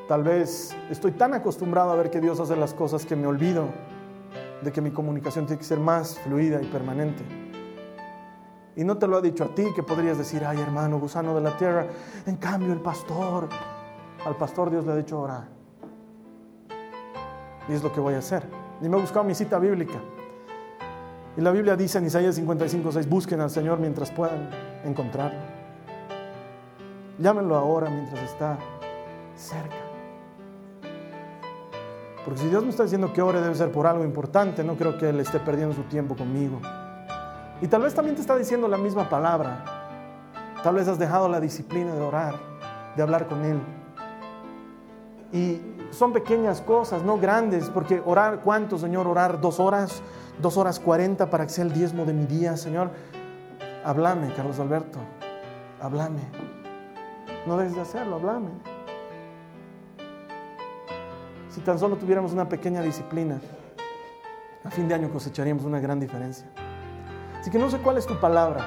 Tal 0.08 0.24
vez 0.24 0.76
estoy 0.90 1.12
tan 1.12 1.34
acostumbrado 1.34 1.92
a 1.92 1.96
ver 1.96 2.10
que 2.10 2.20
Dios 2.20 2.40
hace 2.40 2.56
las 2.56 2.74
cosas 2.74 3.06
que 3.06 3.14
me 3.14 3.26
olvido 3.26 3.68
de 4.62 4.72
que 4.72 4.80
mi 4.80 4.90
comunicación 4.90 5.46
tiene 5.46 5.58
que 5.58 5.64
ser 5.64 5.78
más 5.78 6.18
fluida 6.18 6.60
y 6.60 6.66
permanente. 6.66 7.22
Y 8.74 8.84
no 8.84 8.98
te 8.98 9.06
lo 9.06 9.16
ha 9.16 9.20
dicho 9.20 9.44
a 9.44 9.54
ti 9.54 9.64
que 9.74 9.82
podrías 9.82 10.18
decir, 10.18 10.44
ay 10.44 10.60
hermano, 10.60 10.98
gusano 10.98 11.34
de 11.34 11.40
la 11.40 11.56
tierra. 11.56 11.86
En 12.26 12.36
cambio 12.36 12.72
el 12.72 12.80
pastor, 12.80 13.48
al 14.24 14.36
pastor 14.36 14.70
Dios 14.70 14.84
le 14.84 14.92
ha 14.92 14.96
dicho 14.96 15.20
orar. 15.20 15.55
Y 17.68 17.72
es 17.72 17.82
lo 17.82 17.92
que 17.92 18.00
voy 18.00 18.14
a 18.14 18.18
hacer. 18.18 18.44
Y 18.80 18.88
me 18.88 18.96
he 18.96 19.00
buscado 19.00 19.24
mi 19.24 19.34
cita 19.34 19.58
bíblica. 19.58 19.98
Y 21.36 21.40
la 21.40 21.50
Biblia 21.50 21.76
dice 21.76 21.98
en 21.98 22.06
Isaías 22.06 22.34
55, 22.34 22.92
6, 22.92 23.08
busquen 23.08 23.40
al 23.40 23.50
Señor 23.50 23.78
mientras 23.78 24.10
puedan 24.10 24.50
encontrarlo. 24.84 25.38
Llámenlo 27.18 27.56
ahora 27.56 27.90
mientras 27.90 28.22
está 28.22 28.58
cerca. 29.34 29.76
Porque 32.24 32.40
si 32.40 32.48
Dios 32.48 32.64
me 32.64 32.70
está 32.70 32.82
diciendo 32.82 33.12
que 33.12 33.22
ore 33.22 33.40
debe 33.40 33.54
ser 33.54 33.70
por 33.70 33.86
algo 33.86 34.04
importante, 34.04 34.64
no 34.64 34.76
creo 34.76 34.98
que 34.98 35.10
Él 35.10 35.20
esté 35.20 35.38
perdiendo 35.38 35.74
su 35.74 35.82
tiempo 35.82 36.16
conmigo. 36.16 36.60
Y 37.60 37.68
tal 37.68 37.82
vez 37.82 37.94
también 37.94 38.16
te 38.16 38.20
está 38.20 38.36
diciendo 38.36 38.66
la 38.66 38.76
misma 38.76 39.08
palabra. 39.08 39.64
Tal 40.62 40.74
vez 40.74 40.88
has 40.88 40.98
dejado 40.98 41.28
la 41.28 41.38
disciplina 41.38 41.94
de 41.94 42.00
orar, 42.00 42.34
de 42.96 43.02
hablar 43.02 43.28
con 43.28 43.44
Él. 43.44 43.60
Y 45.32 45.60
son 45.96 46.12
pequeñas 46.12 46.60
cosas, 46.60 47.02
no 47.02 47.16
grandes, 47.16 47.70
porque 47.70 48.02
orar, 48.04 48.40
¿cuánto, 48.40 48.76
Señor? 48.76 49.06
Orar 49.06 49.40
dos 49.40 49.58
horas, 49.58 50.02
dos 50.38 50.58
horas 50.58 50.78
cuarenta 50.78 51.30
para 51.30 51.46
que 51.46 51.52
sea 51.52 51.64
el 51.64 51.72
diezmo 51.72 52.04
de 52.04 52.12
mi 52.12 52.26
día, 52.26 52.56
Señor. 52.56 52.90
Háblame, 53.82 54.32
Carlos 54.34 54.60
Alberto, 54.60 54.98
háblame. 55.80 56.20
No 57.46 57.56
dejes 57.56 57.76
de 57.76 57.80
hacerlo, 57.80 58.16
háblame. 58.16 58.50
Si 61.48 61.60
tan 61.62 61.78
solo 61.78 61.96
tuviéramos 61.96 62.32
una 62.32 62.46
pequeña 62.46 62.82
disciplina, 62.82 63.40
a 64.64 64.70
fin 64.70 64.88
de 64.88 64.94
año 64.94 65.10
cosecharíamos 65.10 65.64
una 65.64 65.80
gran 65.80 65.98
diferencia. 65.98 66.46
Así 67.40 67.50
que 67.50 67.58
no 67.58 67.70
sé 67.70 67.78
cuál 67.78 67.96
es 67.96 68.06
tu 68.06 68.20
palabra, 68.20 68.66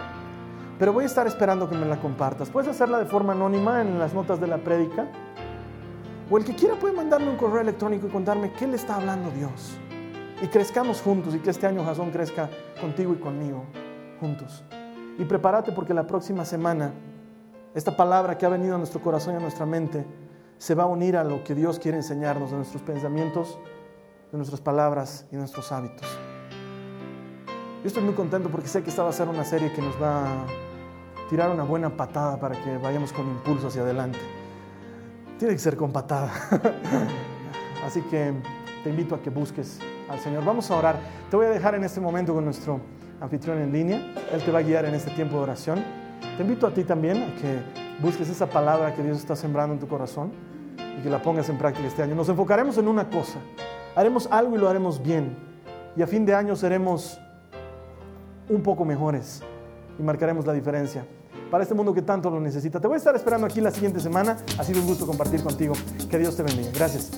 pero 0.79 0.93
voy 0.93 1.03
a 1.03 1.07
estar 1.07 1.27
esperando 1.27 1.69
que 1.69 1.75
me 1.75 1.85
la 1.85 1.97
compartas. 1.97 2.49
Puedes 2.49 2.69
hacerla 2.69 2.97
de 2.97 3.05
forma 3.05 3.33
anónima 3.33 3.81
en 3.81 3.99
las 3.99 4.15
notas 4.15 4.39
de 4.39 4.47
la 4.47 4.57
prédica. 4.57 5.05
O 6.31 6.37
el 6.37 6.45
que 6.45 6.53
quiera 6.53 6.75
puede 6.75 6.93
mandarme 6.93 7.29
un 7.29 7.37
correo 7.37 7.61
electrónico 7.61 8.07
y 8.07 8.09
contarme 8.09 8.51
qué 8.53 8.67
le 8.67 8.75
está 8.75 8.95
hablando 8.95 9.31
Dios. 9.31 9.77
Y 10.41 10.47
crezcamos 10.47 11.01
juntos 11.01 11.33
y 11.35 11.39
que 11.39 11.49
este 11.49 11.65
año 11.65 11.83
Jason 11.83 12.11
crezca 12.11 12.49
contigo 12.79 13.13
y 13.13 13.17
conmigo, 13.17 13.65
juntos. 14.19 14.63
Y 15.17 15.25
prepárate 15.25 15.71
porque 15.71 15.93
la 15.93 16.05
próxima 16.05 16.45
semana 16.45 16.93
esta 17.75 17.95
palabra 17.95 18.37
que 18.37 18.45
ha 18.45 18.49
venido 18.49 18.75
a 18.75 18.77
nuestro 18.77 19.01
corazón 19.01 19.35
y 19.35 19.37
a 19.37 19.39
nuestra 19.39 19.65
mente 19.65 20.05
se 20.57 20.75
va 20.75 20.83
a 20.83 20.87
unir 20.87 21.15
a 21.17 21.23
lo 21.23 21.43
que 21.43 21.53
Dios 21.55 21.79
quiere 21.79 21.97
enseñarnos 21.97 22.51
de 22.51 22.57
nuestros 22.57 22.81
pensamientos, 22.81 23.59
de 24.31 24.37
nuestras 24.37 24.59
palabras 24.59 25.25
y 25.31 25.35
nuestros 25.35 25.71
hábitos. 25.71 26.07
Yo 27.81 27.87
estoy 27.87 28.03
muy 28.03 28.13
contento 28.13 28.49
porque 28.49 28.67
sé 28.67 28.83
que 28.83 28.89
esta 28.89 29.03
va 29.03 29.09
a 29.09 29.13
ser 29.13 29.29
una 29.29 29.45
serie 29.45 29.71
que 29.71 29.81
nos 29.81 30.01
va 30.01 30.23
a 30.23 30.45
tirar 31.29 31.51
una 31.51 31.63
buena 31.63 31.95
patada 31.95 32.39
para 32.39 32.61
que 32.61 32.77
vayamos 32.77 33.13
con 33.13 33.27
impulso 33.27 33.67
hacia 33.67 33.83
adelante. 33.83 34.19
Tiene 35.39 35.53
que 35.53 35.59
ser 35.59 35.77
con. 35.77 35.93
Así 37.85 38.01
que 38.01 38.33
te 38.83 38.89
invito 38.89 39.15
a 39.15 39.21
que 39.21 39.29
busques 39.29 39.79
al 40.09 40.19
Señor. 40.19 40.43
Vamos 40.43 40.69
a 40.69 40.75
orar. 40.75 40.99
Te 41.29 41.37
voy 41.37 41.45
a 41.45 41.49
dejar 41.49 41.75
en 41.75 41.85
este 41.85 42.01
momento 42.01 42.33
con 42.33 42.43
nuestro 42.43 42.81
anfitrión 43.21 43.57
en 43.59 43.71
línea. 43.71 44.13
Él 44.33 44.43
te 44.43 44.51
va 44.51 44.59
a 44.59 44.61
guiar 44.61 44.83
en 44.83 44.95
este 44.95 45.11
tiempo 45.11 45.37
de 45.37 45.43
oración. 45.43 45.81
Te 46.35 46.43
invito 46.43 46.67
a 46.67 46.73
ti 46.73 46.83
también 46.83 47.23
a 47.23 47.35
que 47.35 47.61
busques 48.01 48.27
esa 48.27 48.47
palabra 48.47 48.93
que 48.93 49.01
Dios 49.01 49.17
está 49.17 49.33
sembrando 49.33 49.73
en 49.73 49.79
tu 49.79 49.87
corazón 49.87 50.33
y 50.99 51.01
que 51.01 51.09
la 51.09 51.21
pongas 51.21 51.47
en 51.47 51.57
práctica 51.57 51.87
este 51.87 52.03
año. 52.03 52.15
Nos 52.15 52.27
enfocaremos 52.27 52.77
en 52.77 52.89
una 52.89 53.09
cosa. 53.09 53.39
Haremos 53.95 54.27
algo 54.29 54.57
y 54.57 54.59
lo 54.59 54.67
haremos 54.67 55.01
bien. 55.01 55.37
Y 55.95 56.01
a 56.01 56.07
fin 56.07 56.25
de 56.25 56.35
año 56.35 56.57
seremos 56.57 57.17
un 58.49 58.61
poco 58.61 58.83
mejores 58.83 59.41
y 59.97 60.03
marcaremos 60.03 60.45
la 60.45 60.51
diferencia 60.51 61.05
para 61.49 61.63
este 61.63 61.75
mundo 61.75 61.93
que 61.93 62.01
tanto 62.01 62.29
lo 62.29 62.39
necesita. 62.39 62.79
Te 62.79 62.87
voy 62.87 62.95
a 62.95 62.97
estar 62.97 63.15
esperando 63.15 63.47
aquí 63.47 63.61
la 63.61 63.71
siguiente 63.71 63.99
semana. 63.99 64.37
Ha 64.57 64.63
sido 64.63 64.81
un 64.81 64.87
gusto 64.87 65.05
compartir 65.05 65.41
contigo. 65.41 65.73
Que 66.09 66.19
Dios 66.19 66.35
te 66.35 66.43
bendiga. 66.43 66.69
Gracias. 66.73 67.11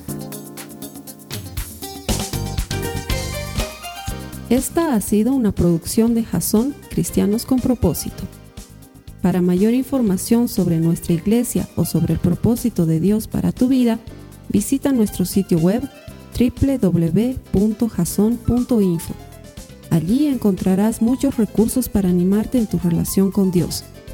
Esta 4.48 4.94
ha 4.94 5.00
sido 5.00 5.32
una 5.32 5.52
producción 5.52 6.14
de 6.14 6.24
Jason 6.24 6.74
Cristianos 6.90 7.46
con 7.46 7.60
Propósito. 7.60 8.24
Para 9.22 9.40
mayor 9.40 9.72
información 9.72 10.48
sobre 10.48 10.78
nuestra 10.78 11.14
iglesia 11.14 11.66
o 11.76 11.84
sobre 11.84 12.14
el 12.14 12.18
propósito 12.18 12.84
de 12.84 13.00
Dios 13.00 13.28
para 13.28 13.52
tu 13.52 13.68
vida, 13.68 13.98
visita 14.48 14.92
nuestro 14.92 15.24
sitio 15.24 15.58
web 15.58 15.88
www.jason.info. 16.38 17.54
Allí 19.90 20.26
encontrarás 20.26 21.00
muchos 21.00 21.36
recursos 21.36 21.88
para 21.88 22.08
animarte 22.08 22.58
en 22.58 22.66
tu 22.66 22.78
relación 22.78 23.30
con 23.30 23.52
Dios, 23.52 23.84